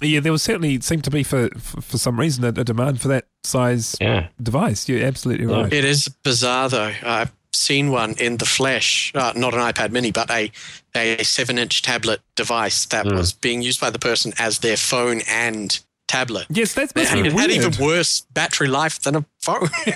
[0.01, 3.01] Yeah, there was certainly seemed to be for for, for some reason a, a demand
[3.01, 4.27] for that size Yeah.
[4.41, 4.89] device.
[4.89, 5.71] You're absolutely right.
[5.71, 6.91] It is bizarre, though.
[7.03, 10.51] I've seen one in the flesh, uh, not an iPad mini, but a,
[10.95, 13.15] a seven inch tablet device that Mm.
[13.17, 16.45] was being used by the person as their phone and tablet.
[16.49, 19.69] Yes, that's It must had, be it had even worse battery life than a phone.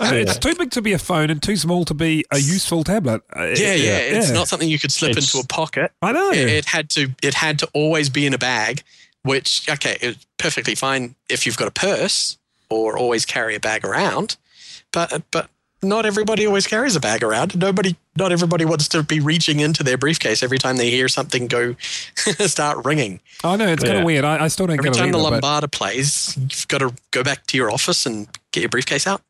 [0.00, 3.22] It's too big to be a phone and too small to be a useful tablet.
[3.36, 4.34] Uh, yeah, yeah, It's yeah.
[4.34, 5.92] not something you could slip It's- into a pocket.
[6.00, 6.30] I know.
[6.30, 7.10] It, it had to.
[7.22, 8.82] It had to always be in a bag.
[9.24, 12.38] Which okay, it's perfectly fine if you've got a purse
[12.70, 14.36] or always carry a bag around,
[14.92, 15.50] but but
[15.82, 17.56] not everybody always carries a bag around.
[17.56, 21.46] Nobody, not everybody wants to be reaching into their briefcase every time they hear something
[21.46, 21.74] go
[22.16, 23.20] start ringing.
[23.44, 24.24] I know it's kind of weird.
[24.24, 26.92] I, I still don't Every get it time the either, but- plays, you've got to
[27.12, 29.22] go back to your office and get your briefcase out.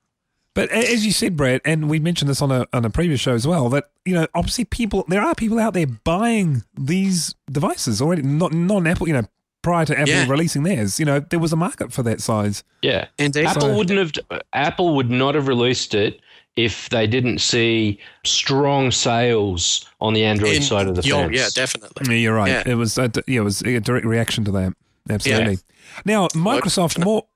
[0.55, 3.35] But as you said, Brad, and we mentioned this on a on a previous show
[3.35, 8.03] as well, that you know, obviously, people there are people out there buying these devices
[8.03, 9.07] already, not non Apple.
[9.07, 9.23] You know,
[9.63, 10.27] prior to Apple Yeah.
[10.29, 12.65] releasing theirs, you know, there was a market for that size.
[12.83, 13.07] Yeah.
[13.19, 13.45] Indeed.
[13.47, 13.99] Apple So- wouldn't
[14.31, 16.19] have Apple would not have released it
[16.59, 21.37] if they didn't see strong sales on the Android In- side of the yeah, fence.
[21.37, 22.07] yeah, definitely.
[22.17, 22.49] Yeah, you're right.
[22.51, 22.63] Yeah.
[22.67, 24.73] It was a, yeah, it was a direct reaction to that.
[25.09, 25.59] Absolutely.
[26.05, 27.27] Now, Microsoft more.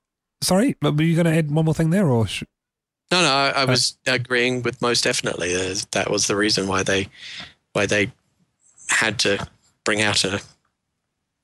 [0.41, 2.43] Sorry, were you going to add one more thing there, or sh-
[3.11, 5.55] No, no, I, I was agreeing with most definitely.
[5.55, 7.07] Uh, that was the reason why they
[7.71, 8.11] why they
[8.89, 9.47] had to
[9.85, 10.41] bring out a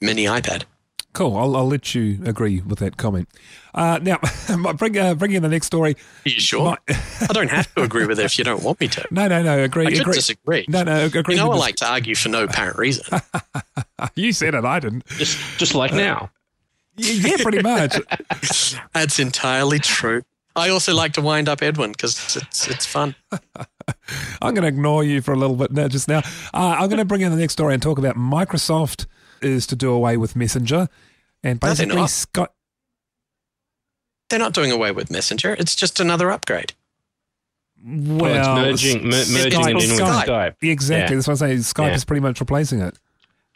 [0.01, 0.63] mini iPad.
[1.13, 1.35] Cool?
[1.37, 3.29] I'll, I'll let you agree with that comment.
[3.73, 4.19] Uh, now,
[4.73, 5.95] bring uh, bring in the next story.
[6.25, 6.65] Are you sure?
[6.87, 9.05] My- I don't have to agree with it if you don't want me to.
[9.11, 9.59] No, no, no.
[9.63, 9.87] Agree.
[9.87, 10.13] I could agree.
[10.13, 10.65] disagree.
[10.67, 11.05] No, no.
[11.05, 11.23] Agree.
[11.29, 13.05] You know, I with like to argue for no apparent reason.
[14.15, 14.63] You said it.
[14.63, 15.05] I didn't.
[15.17, 16.31] Just just like now.
[16.95, 17.97] Yeah, pretty much.
[18.93, 20.23] That's entirely true.
[20.55, 23.15] I also like to wind up Edwin because it's it's fun.
[24.41, 26.19] I'm going to ignore you for a little bit now, just now.
[26.53, 29.05] Uh, I'm going to bring in the next story and talk about Microsoft
[29.41, 30.89] is to do away with Messenger,
[31.43, 32.09] and No, they're basically not.
[32.09, 32.47] Skype.
[34.29, 35.55] They're not doing away with Messenger.
[35.57, 36.73] It's just another upgrade.
[37.83, 40.25] Well, Well, it's merging mer- merging Skype- it in with Skype.
[40.25, 40.55] Skype.
[40.61, 41.15] Exactly.
[41.15, 41.15] Yeah.
[41.15, 41.57] That's what I'm saying.
[41.59, 41.95] Skype Yeah.
[41.95, 42.95] is pretty much replacing it.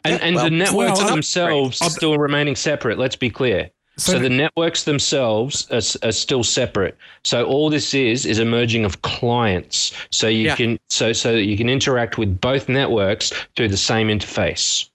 [0.04, 2.98] And, and well- the networks well, themselves are still remaining separate.
[2.98, 3.70] Let's be clear.
[3.96, 6.96] So So, the- the networks themselves are, are still separate.
[7.22, 9.92] So all this is is a merging of clients.
[10.10, 10.56] So you Yeah.
[10.56, 14.88] can so so that you can interact with both networks through the same interface.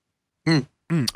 [0.48, 0.68] Mm.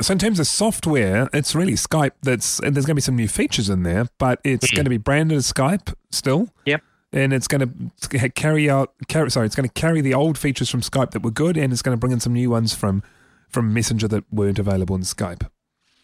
[0.02, 2.12] So in terms of software, it's really Skype.
[2.22, 4.76] That's and there's going to be some new features in there, but it's Mhm.
[4.76, 6.50] going to be branded as Skype still.
[6.66, 6.82] Yep.
[7.12, 8.94] And it's going to carry out.
[9.08, 11.72] Carry, sorry, it's going to carry the old features from Skype that were good, and
[11.74, 13.02] it's going to bring in some new ones from
[13.50, 15.48] from Messenger that weren't available in Skype.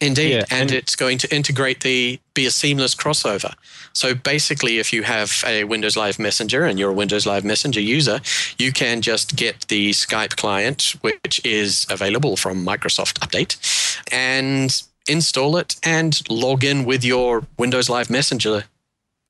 [0.00, 3.54] Indeed, Yeah, and, and- it's going to integrate the be a seamless crossover.
[3.92, 7.80] So basically, if you have a Windows Live Messenger and you're a Windows Live Messenger
[7.80, 8.20] user,
[8.56, 13.56] you can just get the Skype client, which is available from Microsoft Update,
[14.12, 18.64] and install it and log in with your Windows Live Messenger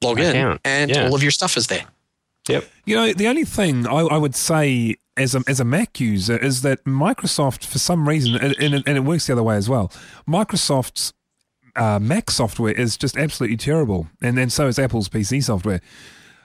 [0.03, 1.07] log in, and yeah.
[1.07, 1.85] all of your stuff is there.
[2.49, 2.65] Yep.
[2.87, 6.37] You know, the only thing I, I would say as a, as a Mac user
[6.37, 9.57] is that Microsoft, for some reason, and, and, it- and it works the other way
[9.57, 9.93] as well,
[10.29, 11.13] Microsoft's
[11.77, 14.09] uh, Mac software is just absolutely terrible.
[14.23, 15.81] And then so is Apple's PC software.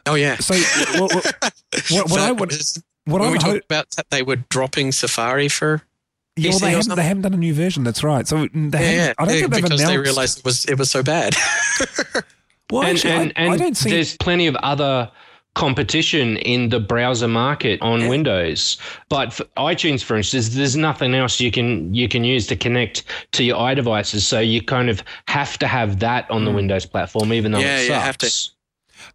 [0.06, 0.36] Oh yeah.
[0.38, 0.54] So
[1.02, 1.36] what, what,
[1.90, 2.52] what, what I would.
[2.52, 5.82] was- What when I we talked hope, about that they were dropping Safari for
[6.38, 7.84] yeah, well, they haven't, they haven't done a new version.
[7.86, 8.28] That's right.
[8.28, 9.86] So they yeah, yeah, I don't yeah, think they've because announced.
[9.88, 11.34] they realized it was it was so bad.
[12.72, 13.90] well, and actually, and, I, and I don't see.
[13.90, 15.12] there's plenty of other
[15.56, 18.78] competition in the browser market on Windows.
[19.10, 23.04] But for iTunes, for instance, there's nothing else you can you can use to connect
[23.32, 24.22] to your iDevices.
[24.22, 27.80] So you kind of have to have that on the Windows platform, even though Yeah,
[27.80, 28.32] it you have to.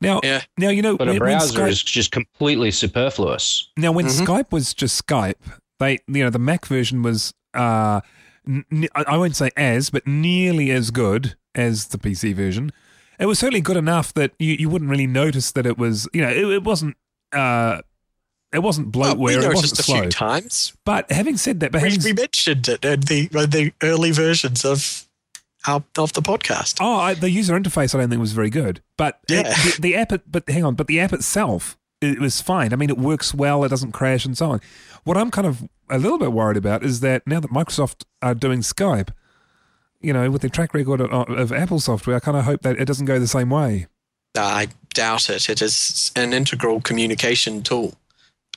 [0.01, 0.41] Now, Yeah.
[0.59, 3.69] now you know But a when- when browser Skype- is just completely superfluous.
[3.77, 4.25] Now, when Mhm.
[4.27, 5.35] Skype was just Skype,
[5.79, 8.01] they you know the Mac version was uh,
[8.49, 12.71] n- n- I I won't say as, but nearly as good as the PC version.
[13.21, 16.23] It was certainly good enough that you, you wouldn't really notice that it was you
[16.23, 16.97] know it, it wasn't
[17.33, 17.83] uh,
[18.53, 20.01] it wasn't bloatware, it wasn't a slow.
[20.03, 20.73] few times.
[20.85, 25.07] But having said that, but We, we mentioned it in the the early versions of
[25.69, 26.79] our, of the podcast.
[26.81, 29.43] Oh, I, the user interface I don't think was very good, but Yeah.
[29.47, 30.13] it- the, the app.
[30.27, 32.73] But hang on, but the app itself it was fine.
[32.73, 33.63] I mean, it works well.
[33.63, 34.61] It doesn't crash and so on.
[35.05, 38.35] What I'm kind of a little bit worried about is that now that Microsoft are
[38.35, 39.11] doing Skype,
[40.01, 42.79] you know, with their track record of, of Apple software, I kind of hope that
[42.79, 43.87] it doesn't go the same way.
[44.37, 45.49] I doubt it.
[45.49, 47.95] It is an integral communication tool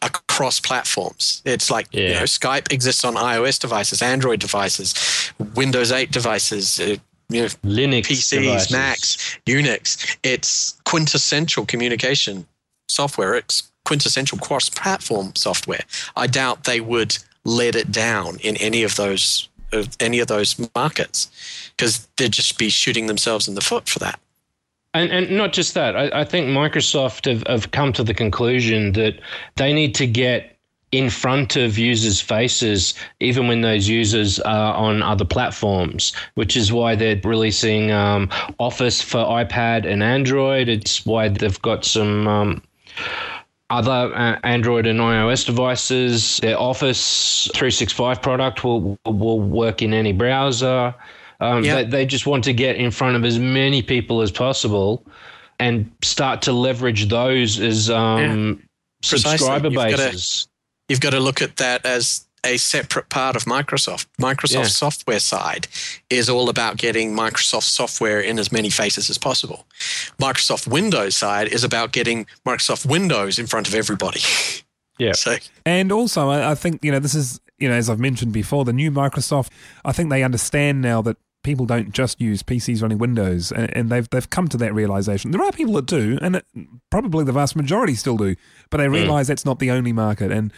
[0.02, 1.42] across platforms.
[1.46, 6.98] It's like you know, Skype exists on iOS devices, Android devices, Windows 8 devices, uh,
[7.30, 8.72] you know, Linux PCs, devices.
[8.72, 10.18] Macs, Unix.
[10.24, 12.46] It's quintessential communication
[12.88, 13.36] software.
[13.36, 15.82] It's quintessential cross-platform software.
[16.16, 20.70] I doubt they would let it down in any of those uh, any of those
[20.76, 21.30] markets
[21.76, 24.20] because they'd just be shooting themselves in the foot for that.
[24.94, 28.92] And, and not just that, I, I think Microsoft have, have come to the conclusion
[28.94, 29.20] that
[29.56, 30.54] they need to get
[30.92, 36.72] in front of users' faces, even when those users are on other platforms, which is
[36.72, 40.70] why they're releasing um, Office for iPad and Android.
[40.70, 42.28] It's why they've got some.
[42.28, 42.62] Um,
[43.70, 46.38] other uh, Android and iOS devices.
[46.38, 50.94] Their Office 365 product will will work in any browser.
[51.40, 51.76] Um, Yeah.
[51.78, 55.04] they, they just want to get in front of as many people as possible
[55.60, 58.62] and start to leverage those as um,
[59.02, 59.38] Precisely.
[59.38, 60.48] subscriber You've bases.
[60.90, 64.08] you've got to look at that as a separate part of Microsoft.
[64.20, 64.64] Microsoft Yeah.
[64.64, 65.68] software side
[66.10, 69.66] is all about getting Microsoft software in as many faces as possible.
[70.20, 74.22] Microsoft Windows side is about getting Microsoft Windows in front of everybody.
[75.00, 75.14] Yeah.
[75.14, 78.32] So And also, I, I think you know this is you know as I've mentioned
[78.32, 79.50] before, the new Microsoft.
[79.84, 83.90] I think they understand now that people don't just use PCs running Windows, and, and
[83.90, 85.32] they've they've come to that realization.
[85.32, 86.46] There are people that do, and it,
[86.90, 88.36] probably the vast majority still do,
[88.70, 88.94] but they mm.
[88.94, 90.32] realize that's not the only market.
[90.32, 90.54] And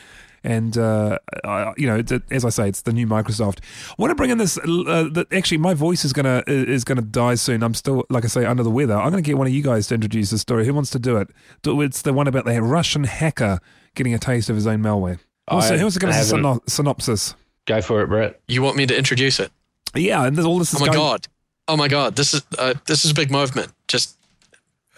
[0.46, 3.60] and uh, I, you know, it's, as I say, it's the new Microsoft.
[3.90, 4.58] I want to bring in this.
[4.58, 7.64] Uh, that actually, my voice is gonna is gonna die soon.
[7.64, 8.96] I'm still, like I say, under the weather.
[8.96, 10.66] I'm gonna get one of you guys to introduce the story.
[10.66, 11.30] Who wants to do it?
[11.66, 13.60] It's the one about the Russian hacker
[13.96, 15.20] getting a taste of his own malware.
[15.50, 17.36] Who wants to- I who wants to give us a syno- synopsis?
[17.66, 18.40] Go for it, Brett.
[18.48, 19.52] you want me to introduce it?
[19.96, 20.98] Yeah, and all this is Oh my going.
[21.00, 21.28] god!
[21.68, 22.16] Oh my god!
[22.16, 23.72] This is uh, this is a big movement.
[23.88, 24.18] Just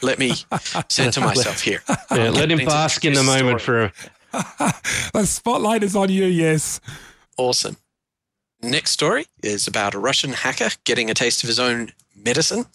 [0.01, 0.33] let me
[0.89, 1.81] center myself here.
[2.12, 3.89] Yeah, let him bask in the introduce the moment story.
[3.89, 4.16] for.
[5.13, 6.25] The spotlight is on you.
[6.25, 6.79] Yes.
[7.37, 7.77] Awesome.
[8.61, 12.65] Next story is about a Russian hacker getting a taste of his own medicine.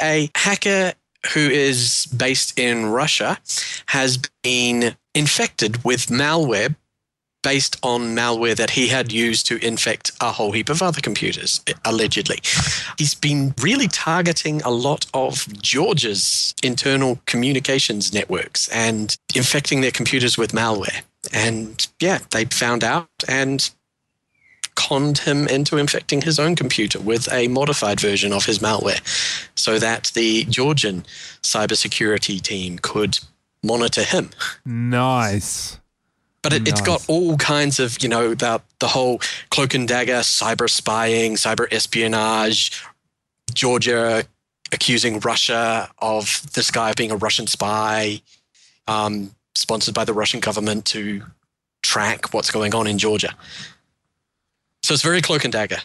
[0.00, 0.92] A hacker
[1.34, 3.38] who is based in Russia
[3.86, 6.76] has been infected with malware
[7.46, 11.62] based on malware that he had used to infect a whole heap of other computers,
[11.84, 12.40] allegedly.
[12.98, 20.36] He's been really targeting a lot of Georgia's internal communications networks and infecting their computers
[20.36, 21.02] with malware.
[21.32, 23.70] And yeah, they found out and
[24.74, 29.00] conned him into infecting his own computer with a modified version of his malware
[29.54, 31.04] so that the Georgian
[31.42, 33.20] cybersecurity team could
[33.62, 34.30] monitor him.
[34.64, 35.78] Nice.
[36.46, 40.20] But it, it's got all kinds of, you know, the, the whole cloak and dagger,
[40.20, 42.84] cyber spying, cyber espionage,
[43.52, 44.22] Georgia
[44.70, 48.22] accusing Russia of this guy being a Russian spy,
[48.86, 51.24] um, sponsored by the Russian government to
[51.82, 53.34] track what's going on in Georgia.
[54.84, 55.78] So it's very cloak and dagger.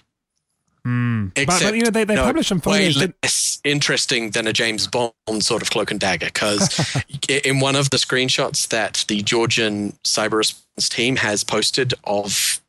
[0.86, 1.34] Mm.
[1.36, 4.54] But, Except, but you know they, they no, publish some way less interesting than a
[4.54, 6.28] James Bond sort of cloak and dagger.
[6.28, 6.96] Because
[7.30, 12.62] in one of the screenshots that the Georgian cyber response team has posted of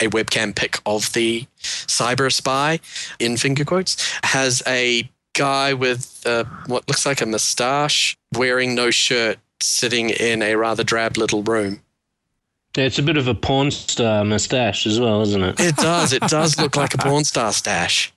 [0.00, 2.80] a webcam pic of the cyber spy
[3.18, 8.90] in finger quotes has a guy with uh, what looks like a moustache, wearing no
[8.90, 11.80] shirt, sitting in a rather drab little room.
[12.76, 15.60] Yeah, it's a bit of a porn star mustache as well, isn't it?
[15.60, 16.12] It does.
[16.12, 18.12] It does look like a porn star stash.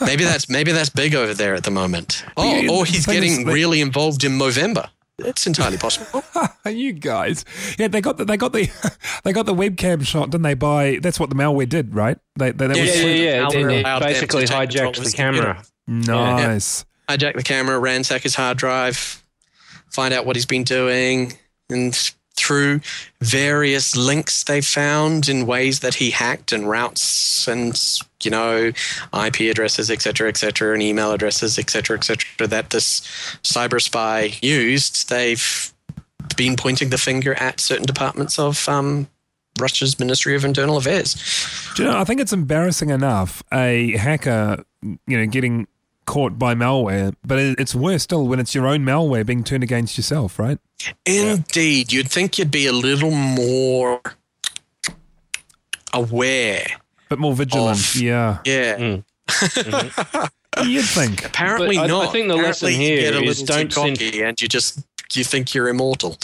[0.00, 2.24] Maybe that's maybe that's big over there at the moment.
[2.36, 4.90] Oh, or he's the thing is getting really involved in Movember.
[5.18, 6.22] It's entirely possible.
[6.66, 7.44] you guys,
[7.78, 8.68] yeah, they got the, they got the
[9.24, 10.54] they got the webcam shot, didn't they?
[10.54, 12.18] By that's what the malware did, right?
[12.38, 13.46] They, they, that Yeah, was Yeah, yeah, yeah.
[13.46, 15.64] Malware It, it basically to take control hijacks of the his camera.
[15.86, 16.84] nice.
[17.08, 19.22] Hijack the camera, ransack his hard drive,
[19.90, 21.32] find out what he's been doing,
[21.70, 22.80] and through
[23.20, 27.80] various links they found in ways that he hacked and routes and
[28.22, 28.72] you know
[29.12, 33.00] IP addresses, etc., etc., and email addresses, etc., etc., that this
[33.42, 35.72] cyber spy used, they've
[36.36, 39.08] been pointing the finger at certain departments of um,
[39.58, 41.14] Russia's Ministry of Internal Affairs.
[41.74, 41.98] Do you know?
[41.98, 45.66] I think it's embarrassing enough a hacker, you know, getting
[46.06, 49.96] caught by malware, but it's worse still when it's your own malware being turned against
[49.98, 50.58] yourself, right?
[51.04, 54.00] Indeed, you'd think you'd be a little more
[55.92, 56.66] aware.
[57.08, 58.38] But more vigilant, Of- yeah.
[58.44, 58.76] Yeah.
[58.78, 60.30] Mm.
[60.66, 61.24] You'd think.
[61.24, 62.12] Apparently But I- I not.
[62.12, 64.48] think the lesson Apparently here you get a is don't too send- cocky and you
[64.48, 64.80] just
[65.12, 66.18] you think you're immortal.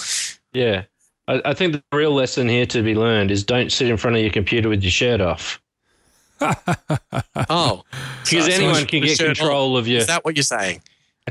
[0.52, 0.82] Yeah.
[1.28, 4.16] I, I think the real lesson here to be learned is don't sit in front
[4.16, 5.60] of your computer with your shirt off.
[7.48, 7.84] Oh,
[8.24, 9.34] Because So- anyone can get shirt on.
[9.34, 9.98] control of you.
[9.98, 10.82] Is that what you're saying?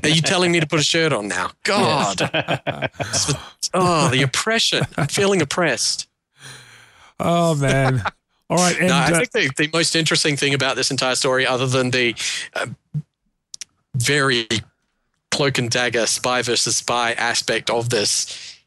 [0.04, 1.52] Are you telling me to put a shirt on now?
[1.64, 2.20] God.
[3.74, 4.86] Oh, the oppression.
[4.98, 6.10] I'm feeling oppressed.
[7.22, 8.04] Oh man.
[8.50, 11.16] All right, and no, I uh, think the, the most interesting thing about this entire
[11.16, 12.14] story, other than the
[12.54, 12.66] uh,
[13.96, 14.48] very
[15.30, 18.58] cloak and dagger spy versus spy aspect of this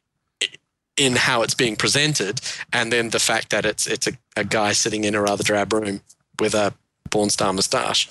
[0.97, 2.41] in how it's being presented,
[2.73, 5.71] and then the fact that it's it's a, a guy sitting in a rather drab
[5.73, 6.01] room
[6.41, 6.75] with a
[7.11, 8.09] porn star moustache.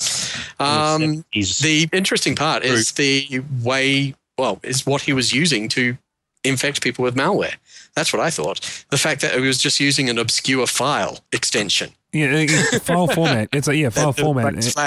[0.59, 5.97] Um, the interesting part is the way, well, is what he was using to
[6.43, 7.55] infect people with malware.
[7.95, 8.59] That's what I thought.
[8.89, 11.91] The fact that he was just using an obscure file extension.
[12.12, 13.49] yeah, file format.
[13.51, 14.55] It's a yeah, file format.
[14.55, 14.77] raised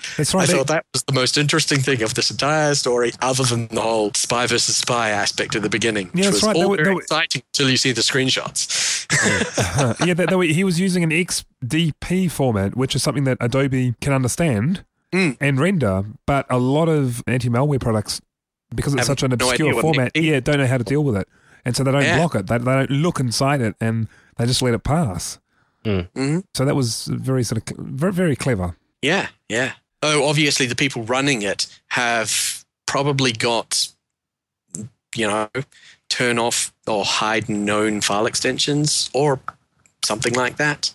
[0.00, 0.32] flags.
[0.32, 3.68] That's I thought that was the most interesting thing of this entire story, other than
[3.68, 6.56] the whole spy versus spy aspect at the beginning, Yeah, which that's was right.
[6.56, 9.06] All were- very were- exciting until you see the screenshots.
[9.12, 13.94] Uh, yeah, that, that, he was using an XDP format, which is something that Adobe
[14.00, 15.36] can understand Mm.
[15.40, 18.20] and render, but a lot of anti-malware products,
[18.72, 21.02] because it's Have such an obscure idea what format, yeah, don't know how to deal
[21.02, 21.26] with it,
[21.64, 22.16] and so they don't Yeah.
[22.18, 22.46] block it.
[22.46, 25.40] They, they don't look inside it, and they just let it pass.
[25.84, 26.44] Mhm.
[26.54, 28.76] So that was very sort of very very clever.
[29.02, 29.72] Yeah, yeah.
[30.02, 33.88] Oh, obviously, the people running it have probably got,
[35.14, 35.48] you know,
[36.08, 39.40] turn off or hide known file extensions or
[40.02, 40.92] something like that.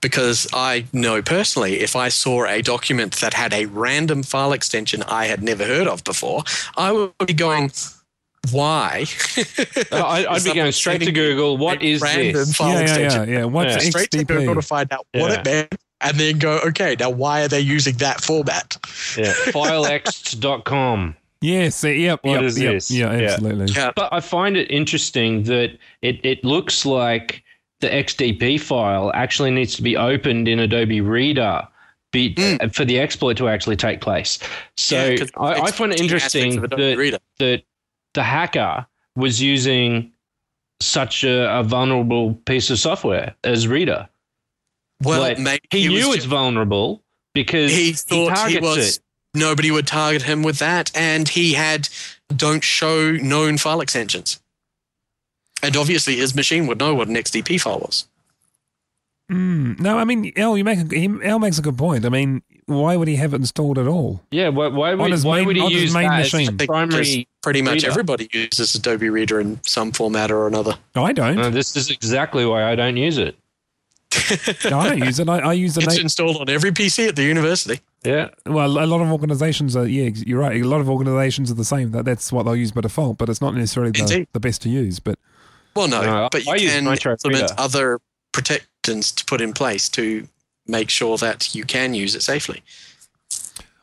[0.00, 5.02] Because I know personally, if I saw a document that had a random file extension
[5.02, 6.44] I had never heard of before,
[6.76, 7.72] I would be going,
[8.50, 9.04] why?
[9.90, 11.56] I, I'd be going straight to Google.
[11.56, 12.56] What is a is random this?
[12.56, 13.34] file yeah, yeah, yeah, extension.
[13.34, 13.44] yeah.
[13.44, 13.90] What's Yeah.
[13.90, 17.42] Straight to Google to find out what it meant, and then go, okay, now why
[17.42, 18.76] are they using that format?
[19.16, 19.32] Yeah.
[19.46, 21.16] Filex.com.
[21.40, 22.90] Yes, yep, What yep, is yep, this?
[22.90, 23.30] Yeah, Yeah.
[23.32, 23.66] absolutely.
[23.66, 23.92] Yeah.
[23.94, 27.42] But I find it interesting that it, it looks like
[27.80, 31.68] the XDP file actually needs to be opened in Adobe Reader
[32.12, 34.38] be, uh, for the exploit to actually take place.
[34.76, 34.96] So.
[35.10, 37.18] Yeah, 'cause I, I find it interesting that, Reader.
[37.40, 37.62] that
[38.14, 38.86] the hacker
[39.16, 40.12] was using
[40.80, 44.08] such a, a vulnerable piece of software as Reader.
[45.02, 47.02] Well, Like, maybe He, was knew ju- it's vulnerable
[47.34, 49.02] because he he, thought he, targets was it.
[49.34, 51.88] nobody would target him with that, and he had
[52.34, 54.40] don't show known file extensions.
[55.62, 58.06] And obviously, his machine would know what an XDP file was.
[59.32, 62.04] Mm, no, I mean, El, you make a, he, El makes a good point.
[62.04, 64.20] I mean, why would he have it installed at all?
[64.30, 66.58] Yeah, why, why would, his why main- would he on his use main that machine.
[66.58, 67.04] his primary?
[67.04, 67.88] just pretty much reader.
[67.88, 70.74] everybody uses Adobe Reader in some format or another.
[70.94, 71.36] No, I don't.
[71.36, 73.34] No, this is exactly why I don't use it.
[74.70, 75.28] No, I don't use it.
[75.28, 77.80] I, I use the It's na- installed on every PC at the university.
[78.04, 78.66] Yeah, well.
[78.78, 79.86] A lot of organizations are.
[79.86, 80.60] Yeah, you're right.
[80.60, 81.90] A lot of organizations are the same.
[81.92, 84.68] That that's what they'll use by default, but it's not necessarily the, the best to
[84.68, 85.00] use.
[85.00, 85.18] But
[85.74, 87.54] Well, no, No, but you I can Nitro implement Reader.
[87.58, 88.00] other
[88.32, 90.28] protections to put in place to
[90.66, 92.62] make sure that you can use it safely.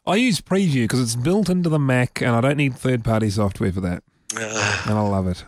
[0.05, 3.71] I use Preview because it's built into the Mac, and I don't need third-party software
[3.71, 4.03] for that,
[4.35, 5.45] Uh, and I love it.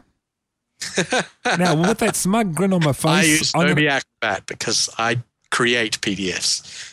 [1.58, 4.90] now, with that smug grin on my face, I use I'm Adobe gonna- Acrobat because
[4.98, 5.22] I
[5.52, 6.92] create PDFs.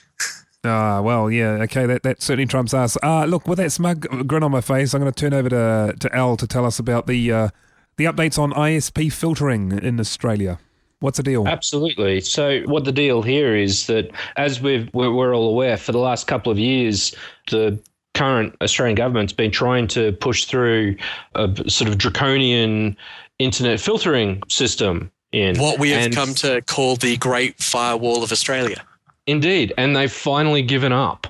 [0.63, 2.99] Ah, well, yeah, okay, that, that certainly trumps us.
[3.03, 5.95] Uh, look, with that smug grin on my face, I'm going to turn over to
[5.99, 7.49] to Al to tell us about the uh,
[7.97, 10.59] the updates on ISP filtering in Australia.
[11.01, 11.49] What's the deal?
[11.49, 12.21] absolutely.
[12.21, 15.99] So, what the deal here is that, as we've, we're, we're all aware, for the
[15.99, 17.15] last couple of years,
[17.51, 17.81] the
[18.13, 20.97] current Australian government's been trying to push through
[21.37, 22.99] a sort of draconian
[23.41, 28.31] internet filtering system in What we have And- come to call the Great Firewall of
[28.31, 28.85] Australia.
[29.27, 31.27] Indeed, and they've finally given up.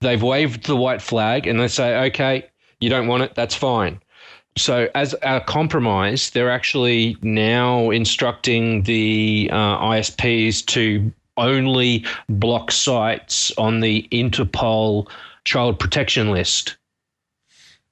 [0.00, 2.44] They've waved the white flag and they say, "Okay,
[2.80, 3.34] you don't want it.
[3.34, 4.00] That's fine."
[4.56, 13.50] So, as a compromise, they're actually now instructing the uh, ISPs to only block sites
[13.56, 15.08] on the Interpol
[15.44, 16.76] child protection list.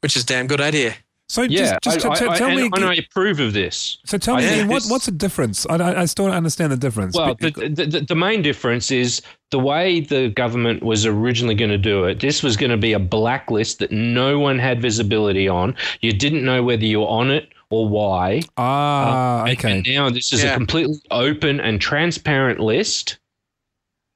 [0.00, 0.96] Which is a damn good idea.
[1.30, 3.52] So Yeah, just, just I, t- I, tell and, me and again, I approve of
[3.52, 3.98] this.
[4.04, 5.64] so tell me again, what, what's the difference?
[5.70, 7.14] I, I, I still don't understand the difference.
[7.16, 9.22] Well, the, the, the main difference is
[9.52, 12.18] the way the government was originally going to do it.
[12.18, 15.76] This was going to be a blacklist that no one had visibility on.
[16.00, 18.42] You didn't know whether you were on it or why.
[18.56, 19.72] ah, And- okay.
[19.78, 20.54] And now this is Yeah.
[20.54, 23.18] a completely open and transparent list.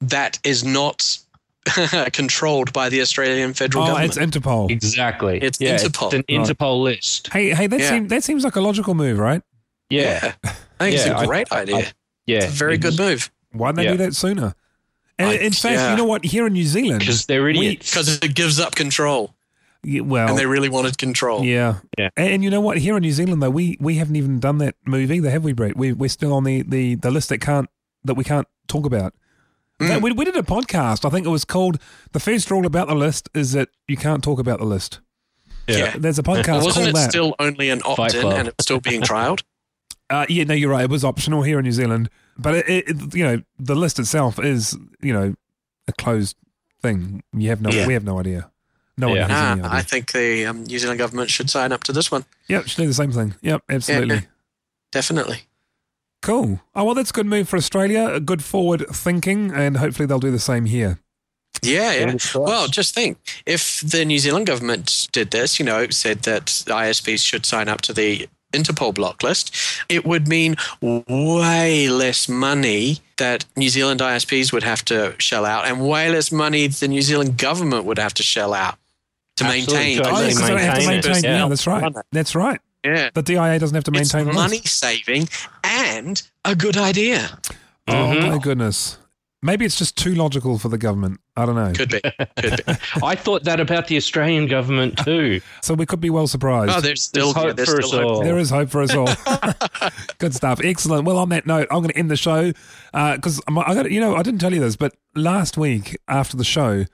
[0.00, 1.16] That is not
[2.12, 4.12] controlled by the Australian federal government.
[4.12, 4.36] Oh, government.
[4.36, 4.70] it's Interpol.
[4.70, 5.38] Exactly.
[5.40, 6.12] It's yeah, Interpol.
[6.12, 6.46] It's an Right.
[6.46, 7.32] Interpol list.
[7.32, 7.88] Hey, hey, that Yeah.
[7.90, 9.42] seems that seems like a logical move, right?
[9.90, 10.32] Yeah.
[10.44, 10.48] I
[10.84, 11.76] think it's a a I- great idea.
[11.76, 11.92] I-
[12.26, 12.36] Yeah.
[12.38, 13.90] it's a very good move Why didn't they Yeah.
[13.92, 14.54] do that sooner?
[15.18, 15.90] And I- in fact, yeah.
[15.90, 16.24] you know what?
[16.24, 17.90] Here in New Zealand, Because they're idiots.
[17.90, 19.34] because it gives up control,
[19.84, 21.44] yeah, well, and they really wanted control.
[21.44, 22.08] yeah, Yeah.
[22.16, 22.78] And, and you know what?
[22.78, 25.52] Here in New Zealand, though, we we haven't even done that move either, have we,
[25.52, 25.76] Brett?
[25.76, 27.68] We we're still on the, the, the list that can't
[28.04, 29.14] that we can't talk about.
[29.81, 30.03] Mm.
[30.03, 31.05] We, we did a podcast.
[31.05, 31.79] I think it was called
[32.12, 35.01] "The First Rule About the List is that you can't talk about the list."
[35.66, 35.97] Yeah.
[35.97, 37.11] There's a podcast Well, wasn't called it that.
[37.11, 39.43] still only an opt-in, and it's still being trialed?
[40.11, 40.85] Uh, yeah, no, you're right.
[40.85, 43.99] It was optional here in New Zealand, but it, it, it- you know, the list
[43.99, 45.35] itself is you know
[45.89, 46.37] a closed
[46.83, 47.22] thing.
[47.33, 47.87] You have no, Yeah.
[47.87, 48.51] we have no idea.
[48.99, 49.22] No one Yeah.
[49.29, 49.72] has Ah, any idea.
[49.72, 52.27] I think the um, New Zealand government should sign up to this one.
[52.49, 53.35] Yep, should do the same thing.
[53.41, 54.16] Yep, absolutely.
[54.16, 54.20] Yeah.
[54.93, 55.39] Definitely.
[56.25, 56.59] Cool.
[56.75, 58.09] Oh well, that's a good move for Australia.
[58.11, 60.99] A good forward thinking, and hopefully they'll do the same here.
[61.62, 62.16] Yeah, yeah.
[62.35, 67.22] Well, just think if the New Zealand government did this, you know, said that ISPs
[67.25, 69.55] should sign up to the Interpol block list,
[69.91, 75.66] it would mean way less money that New Zealand ISPs would have to shell out,
[75.66, 78.77] and way less money the New Zealand government would have to shell out
[79.37, 79.75] to Absolutely.
[79.75, 79.97] maintain.
[79.99, 81.25] To Oh, actually yes, 'cause they don't have to maintain it, maintain.
[81.25, 81.43] yeah.
[81.43, 81.93] Yeah, that's right.
[82.12, 82.61] That's right.
[82.85, 85.28] Yeah, The DIA doesn't have to maintain the money saving
[85.62, 87.39] and a good idea.
[87.89, 88.28] Oh Mhm.
[88.32, 88.99] my goodness.
[89.43, 91.20] Maybe it's just too logical for the government.
[91.37, 91.70] I don't know.
[91.74, 92.01] Could be,
[92.41, 92.72] could be.
[93.03, 95.41] I thought that about the Australian government too.
[95.62, 96.72] So we could be well surprised.
[96.74, 98.16] Oh, there's still There's hope there's for still us hope.
[98.16, 98.22] all.
[98.24, 99.09] There is hope for us all.
[100.18, 100.61] Good stuff.
[100.64, 101.05] Excellent.
[101.05, 102.53] Well, on that note, I'm going to end the show
[102.93, 106.45] because I got you know I didn't tell you this, but last week after the
[106.45, 106.85] show,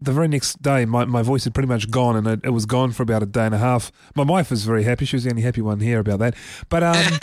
[0.00, 2.66] the very next day, my, my voice had pretty much gone, and it, it was
[2.66, 3.92] gone for about a day and a half.
[4.14, 6.34] My wife was very happy; she was the only happy one here about that.
[6.68, 7.18] But um,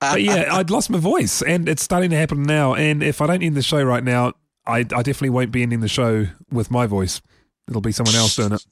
[0.00, 2.74] but yeah, I'd lost my voice, and it's starting to happen now.
[2.74, 4.34] And if I don't end the show right now,
[4.66, 7.22] I, I definitely won't be ending the show with my voice.
[7.68, 8.64] It'll be someone else doing it.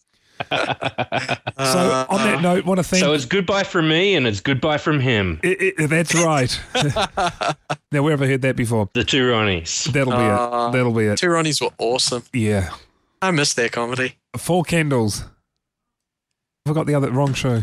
[0.51, 3.03] So on that note, want to thank.
[3.03, 5.41] So it's goodbye from me and it's goodbye from him.
[5.45, 6.61] I- I- that's right.
[7.93, 8.89] now, where have I heard that before?
[8.95, 9.91] The two Ronnies.
[9.93, 10.73] That'll be Uh, it.
[10.73, 11.19] That'll be it.
[11.19, 12.23] Two Ronnies were awesome.
[12.33, 12.71] Yeah.
[13.23, 14.17] I miss their comedy.
[14.37, 15.25] Four candles.
[16.67, 17.63] I forgot the other wrong show.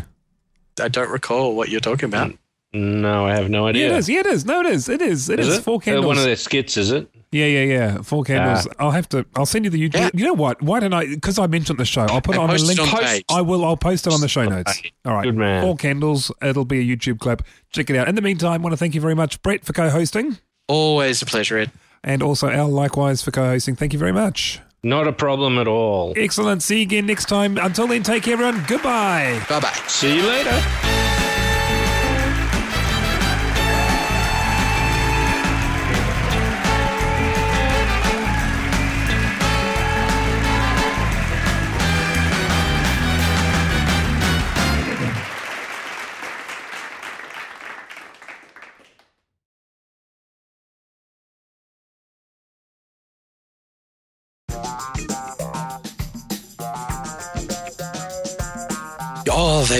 [0.80, 2.32] I don't recall what you're talking about.
[2.72, 3.86] No, I have no Yeah, idea.
[3.88, 4.08] it is.
[4.08, 4.44] Yeah, it is.
[4.46, 4.88] No, it is.
[4.88, 5.28] It is.
[5.28, 5.48] It is.
[5.48, 5.62] Is it?
[5.62, 6.06] Four Uh, candles.
[6.06, 7.08] one of their skits, is it?
[7.32, 8.02] Yeah, yeah, yeah.
[8.02, 8.66] Four candles.
[8.66, 9.26] Uh, I'll have to.
[9.34, 9.94] I'll send you the YouTube.
[10.00, 10.10] Yeah.
[10.14, 10.62] You know what?
[10.62, 11.06] Why don't I?
[11.06, 12.02] Because I mentioned the show.
[12.02, 12.78] I'll put it on the link.
[12.78, 13.64] on Post- I will.
[13.64, 14.80] I'll post it on the show notes.
[15.04, 15.24] All right.
[15.24, 15.62] Good man.
[15.62, 16.30] Four candles.
[16.40, 17.42] It'll be a YouTube clip.
[17.72, 18.08] Check it out.
[18.08, 20.36] In the meantime, I want to thank you very much, Brett, for co-hosting,
[20.68, 21.70] Always a pleasure, Ed.
[22.04, 23.74] and also Al, likewise, for co-hosting.
[23.76, 24.60] Thank you very much.
[24.84, 26.12] Not a problem at all.
[26.16, 26.62] Excellent.
[26.62, 27.56] See you again next time.
[27.56, 28.64] Until then, take care, everyone.
[28.66, 29.40] Goodbye.
[29.48, 29.72] Bye bye.
[29.86, 31.11] See you later.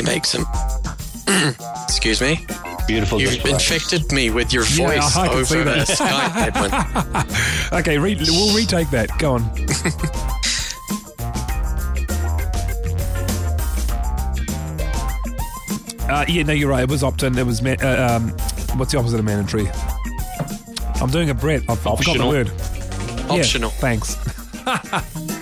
[0.02, 0.24] Oh, they make.
[1.84, 2.44] Excuse me.
[2.86, 3.20] Beautiful.
[3.20, 5.88] You've infected me with your Yeah, voice see over that.
[5.88, 7.32] Skype,
[7.72, 7.80] Edwin.
[7.80, 9.08] Okay, re- we'll retake that.
[9.18, 9.42] Go on.
[16.10, 16.82] uh, yeah, no, you're right.
[16.82, 17.38] It was opt-in.
[17.38, 18.28] It was uh, um,
[18.78, 19.68] what's the opposite of mandatory?
[21.00, 21.62] I'm doing a Brett.
[21.68, 22.28] I forgot the Optional.
[22.28, 22.48] word.
[22.48, 23.70] Yeah, Optional.
[23.70, 24.14] thanks.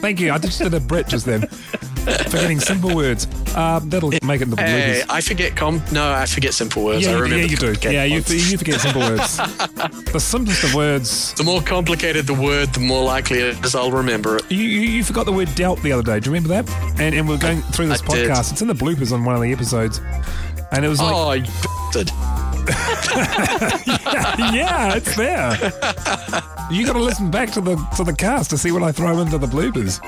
[0.01, 0.33] Thank you.
[0.33, 1.43] I just did a Brett just then.
[1.47, 3.27] Forgetting simple words.
[3.57, 5.07] Um, that'll make it in the Hey, bloopers.
[5.11, 5.83] I forget com.
[5.93, 7.05] No, I forget simple words.
[7.05, 7.37] Yeah, I remember.
[7.39, 7.75] yeah, you do.
[7.83, 9.37] Yeah, you, you forget simple words.
[10.13, 11.35] the simplest of words.
[11.35, 14.51] The more complicated the word, the more likely it is I'll remember it.
[14.51, 16.21] You, you, you forgot the word dealt the other day.
[16.21, 16.71] Do you remember that?
[17.01, 18.31] And and we're going through this I did.
[18.31, 18.53] podcast.
[18.53, 20.01] It's in the bloopers on one of the episodes.
[20.73, 21.43] And it was like, oh, you
[21.93, 22.11] bastard.
[24.55, 25.51] yeah, it's there.
[26.71, 29.19] You got to listen back to the to the cast to see what I throw
[29.19, 29.99] into the bloopers.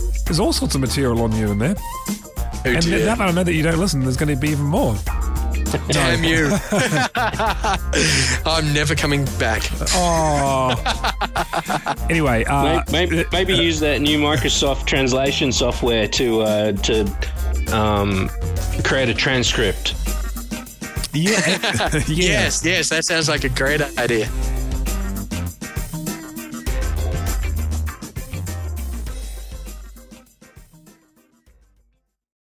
[0.30, 1.74] There's all sorts of material on you in there.
[1.76, 3.04] Oh, And dear.
[3.04, 4.94] now that I know that you don't listen, there's going to be even more.
[5.88, 6.50] Damn you.
[8.46, 9.64] I'm never coming back.
[9.92, 10.76] Oh.
[12.08, 17.06] anyway, uh, maybe, maybe, maybe use that new Microsoft translation software to uh, to
[17.76, 18.28] um,
[18.84, 19.96] create a transcript.
[21.12, 21.40] yeah,
[21.80, 22.02] yeah.
[22.06, 24.28] Yes, yes, that sounds like a great idea.